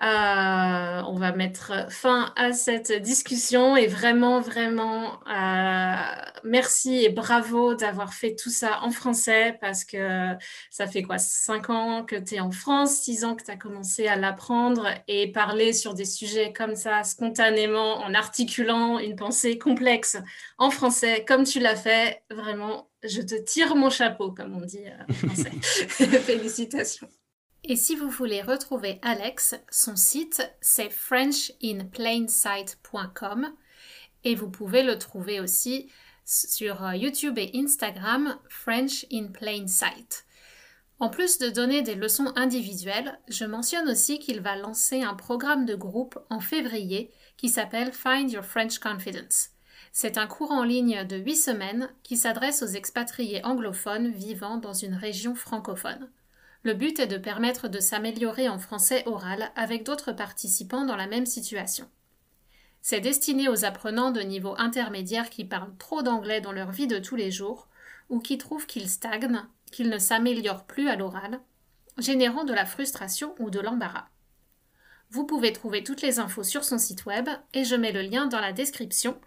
Euh, 0.02 1.02
on 1.06 1.14
va 1.14 1.32
mettre 1.32 1.90
fin 1.90 2.32
à 2.34 2.52
cette 2.52 2.90
discussion 2.90 3.76
et 3.76 3.86
vraiment, 3.86 4.40
vraiment, 4.40 5.20
euh, 5.28 5.94
merci 6.42 7.04
et 7.04 7.10
bravo 7.10 7.74
d'avoir 7.74 8.14
fait 8.14 8.34
tout 8.34 8.48
ça 8.48 8.80
en 8.82 8.90
français 8.90 9.58
parce 9.60 9.84
que 9.84 10.30
ça 10.70 10.86
fait 10.86 11.02
quoi, 11.02 11.18
cinq 11.18 11.68
ans 11.68 12.02
que 12.02 12.16
tu 12.16 12.36
es 12.36 12.40
en 12.40 12.50
France, 12.50 13.02
six 13.02 13.24
ans 13.24 13.34
que 13.34 13.44
tu 13.44 13.50
as 13.50 13.56
commencé 13.56 14.06
à 14.06 14.16
l'apprendre 14.16 14.88
et 15.06 15.30
parler 15.32 15.74
sur 15.74 15.92
des 15.92 16.06
sujets 16.06 16.54
comme 16.54 16.76
ça 16.76 17.04
spontanément 17.04 17.98
en 17.98 18.14
articulant 18.14 18.98
une 18.98 19.16
pensée 19.16 19.58
complexe 19.58 20.16
en 20.56 20.70
français 20.70 21.26
comme 21.26 21.44
tu 21.44 21.60
l'as 21.60 21.76
fait, 21.76 22.22
vraiment, 22.30 22.88
je 23.02 23.20
te 23.20 23.34
tire 23.34 23.76
mon 23.76 23.90
chapeau, 23.90 24.32
comme 24.32 24.56
on 24.56 24.64
dit 24.64 24.86
euh, 24.86 25.04
en 25.08 25.12
français. 25.12 25.50
Félicitations. 26.20 27.08
Et 27.64 27.76
si 27.76 27.94
vous 27.94 28.08
voulez 28.08 28.40
retrouver 28.40 28.98
Alex, 29.02 29.54
son 29.70 29.96
site 29.96 30.42
c'est 30.60 30.90
frenchinplainsight.com 30.90 33.52
et 34.24 34.34
vous 34.34 34.50
pouvez 34.50 34.82
le 34.82 34.98
trouver 34.98 35.40
aussi 35.40 35.90
sur 36.24 36.84
euh, 36.84 36.94
YouTube 36.94 37.38
et 37.38 37.50
Instagram 37.54 38.38
French 38.48 39.06
in 39.12 39.26
Plain. 39.26 39.66
En 41.00 41.08
plus 41.08 41.38
de 41.38 41.48
donner 41.48 41.82
des 41.82 41.94
leçons 41.94 42.32
individuelles, 42.36 43.18
je 43.28 43.44
mentionne 43.44 43.88
aussi 43.88 44.18
qu'il 44.18 44.40
va 44.40 44.56
lancer 44.56 45.02
un 45.02 45.14
programme 45.14 45.64
de 45.64 45.74
groupe 45.74 46.18
en 46.28 46.40
février 46.40 47.10
qui 47.36 47.48
s'appelle 47.48 47.92
Find 47.92 48.30
Your 48.30 48.44
French 48.44 48.78
Confidence. 48.78 49.50
C'est 49.92 50.18
un 50.18 50.26
cours 50.26 50.52
en 50.52 50.62
ligne 50.62 51.04
de 51.04 51.16
8 51.16 51.36
semaines 51.36 51.90
qui 52.02 52.16
s'adresse 52.16 52.62
aux 52.62 52.66
expatriés 52.66 53.44
anglophones 53.44 54.10
vivant 54.10 54.58
dans 54.58 54.74
une 54.74 54.94
région 54.94 55.34
francophone. 55.34 56.10
Le 56.62 56.74
but 56.74 56.98
est 56.98 57.06
de 57.06 57.16
permettre 57.16 57.68
de 57.68 57.80
s'améliorer 57.80 58.48
en 58.48 58.58
français 58.58 59.02
oral 59.06 59.50
avec 59.56 59.84
d'autres 59.84 60.12
participants 60.12 60.84
dans 60.84 60.96
la 60.96 61.06
même 61.06 61.26
situation. 61.26 61.88
C'est 62.82 63.00
destiné 63.00 63.48
aux 63.48 63.64
apprenants 63.64 64.10
de 64.10 64.20
niveau 64.20 64.54
intermédiaire 64.58 65.30
qui 65.30 65.44
parlent 65.44 65.76
trop 65.78 66.02
d'anglais 66.02 66.40
dans 66.40 66.52
leur 66.52 66.70
vie 66.70 66.86
de 66.86 66.98
tous 66.98 67.16
les 67.16 67.30
jours 67.30 67.68
ou 68.08 68.20
qui 68.20 68.38
trouvent 68.38 68.66
qu'ils 68.66 68.88
stagnent 68.88 69.42
qu'il 69.70 69.88
ne 69.88 69.98
s'améliore 69.98 70.64
plus 70.64 70.88
à 70.88 70.96
l'oral, 70.96 71.40
générant 71.98 72.44
de 72.44 72.52
la 72.52 72.66
frustration 72.66 73.34
ou 73.38 73.50
de 73.50 73.60
l'embarras. 73.60 74.08
Vous 75.10 75.26
pouvez 75.26 75.52
trouver 75.52 75.84
toutes 75.84 76.02
les 76.02 76.18
infos 76.18 76.44
sur 76.44 76.64
son 76.64 76.78
site 76.78 77.04
web 77.04 77.28
et 77.52 77.64
je 77.64 77.74
mets 77.74 77.92
le 77.92 78.02
lien 78.02 78.26
dans 78.26 78.40
la 78.40 78.52
description 78.52 79.20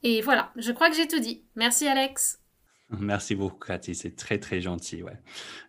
Et 0.03 0.21
voilà, 0.21 0.51
je 0.57 0.71
crois 0.71 0.89
que 0.89 0.95
j'ai 0.95 1.07
tout 1.07 1.19
dit. 1.19 1.43
Merci 1.55 1.87
Alex. 1.87 2.39
Merci 2.99 3.35
beaucoup, 3.35 3.59
Cathy. 3.59 3.95
C'est 3.95 4.15
très, 4.15 4.37
très 4.37 4.59
gentil. 4.59 5.01
Ouais. 5.01 5.17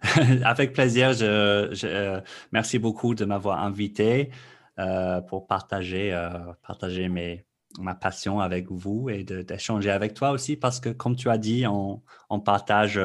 Avec 0.45 0.73
plaisir. 0.73 1.13
Je, 1.13 1.69
je 1.73 1.87
euh, 1.87 2.21
merci 2.51 2.79
beaucoup 2.79 3.15
de 3.15 3.25
m'avoir 3.25 3.63
invité. 3.63 4.31
Euh, 4.79 5.21
pour 5.21 5.47
partager, 5.47 6.15
euh, 6.15 6.31
partager 6.67 7.11
mes, 7.11 7.45
ma 7.79 7.95
passion 7.95 8.41
avec 8.41 8.71
vous 8.71 9.11
et 9.11 9.23
d'échanger 9.23 9.91
avec 9.91 10.15
toi 10.15 10.31
aussi 10.31 10.57
parce 10.57 10.81
que, 10.81 10.89
comme 10.89 11.15
tu 11.15 11.29
as 11.29 11.37
dit, 11.37 11.67
on, 11.67 12.03
on 12.31 12.41
partage 12.41 12.99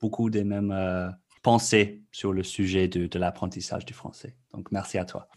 beaucoup 0.00 0.28
des 0.28 0.42
mêmes 0.42 1.14
pensées 1.48 2.02
sur 2.12 2.34
le 2.34 2.42
sujet 2.42 2.88
de, 2.88 3.06
de 3.06 3.18
l'apprentissage 3.18 3.86
du 3.86 3.94
français. 3.94 4.36
Donc, 4.52 4.70
merci 4.70 4.98
à 4.98 5.06
toi. 5.06 5.28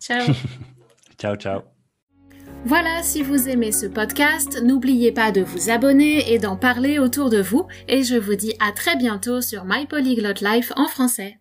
Ciao. 0.00 0.26
ciao, 1.20 1.36
ciao. 1.36 1.60
Voilà, 2.64 3.04
si 3.04 3.22
vous 3.22 3.48
aimez 3.48 3.70
ce 3.70 3.86
podcast, 3.86 4.60
n'oubliez 4.60 5.12
pas 5.12 5.30
de 5.30 5.40
vous 5.40 5.70
abonner 5.70 6.32
et 6.32 6.40
d'en 6.40 6.56
parler 6.56 6.98
autour 6.98 7.30
de 7.30 7.40
vous. 7.40 7.68
Et 7.86 8.02
je 8.02 8.16
vous 8.16 8.34
dis 8.34 8.54
à 8.58 8.72
très 8.72 8.96
bientôt 8.96 9.40
sur 9.40 9.64
My 9.64 9.86
Polyglot 9.86 10.42
Life 10.42 10.72
en 10.74 10.88
français. 10.88 11.38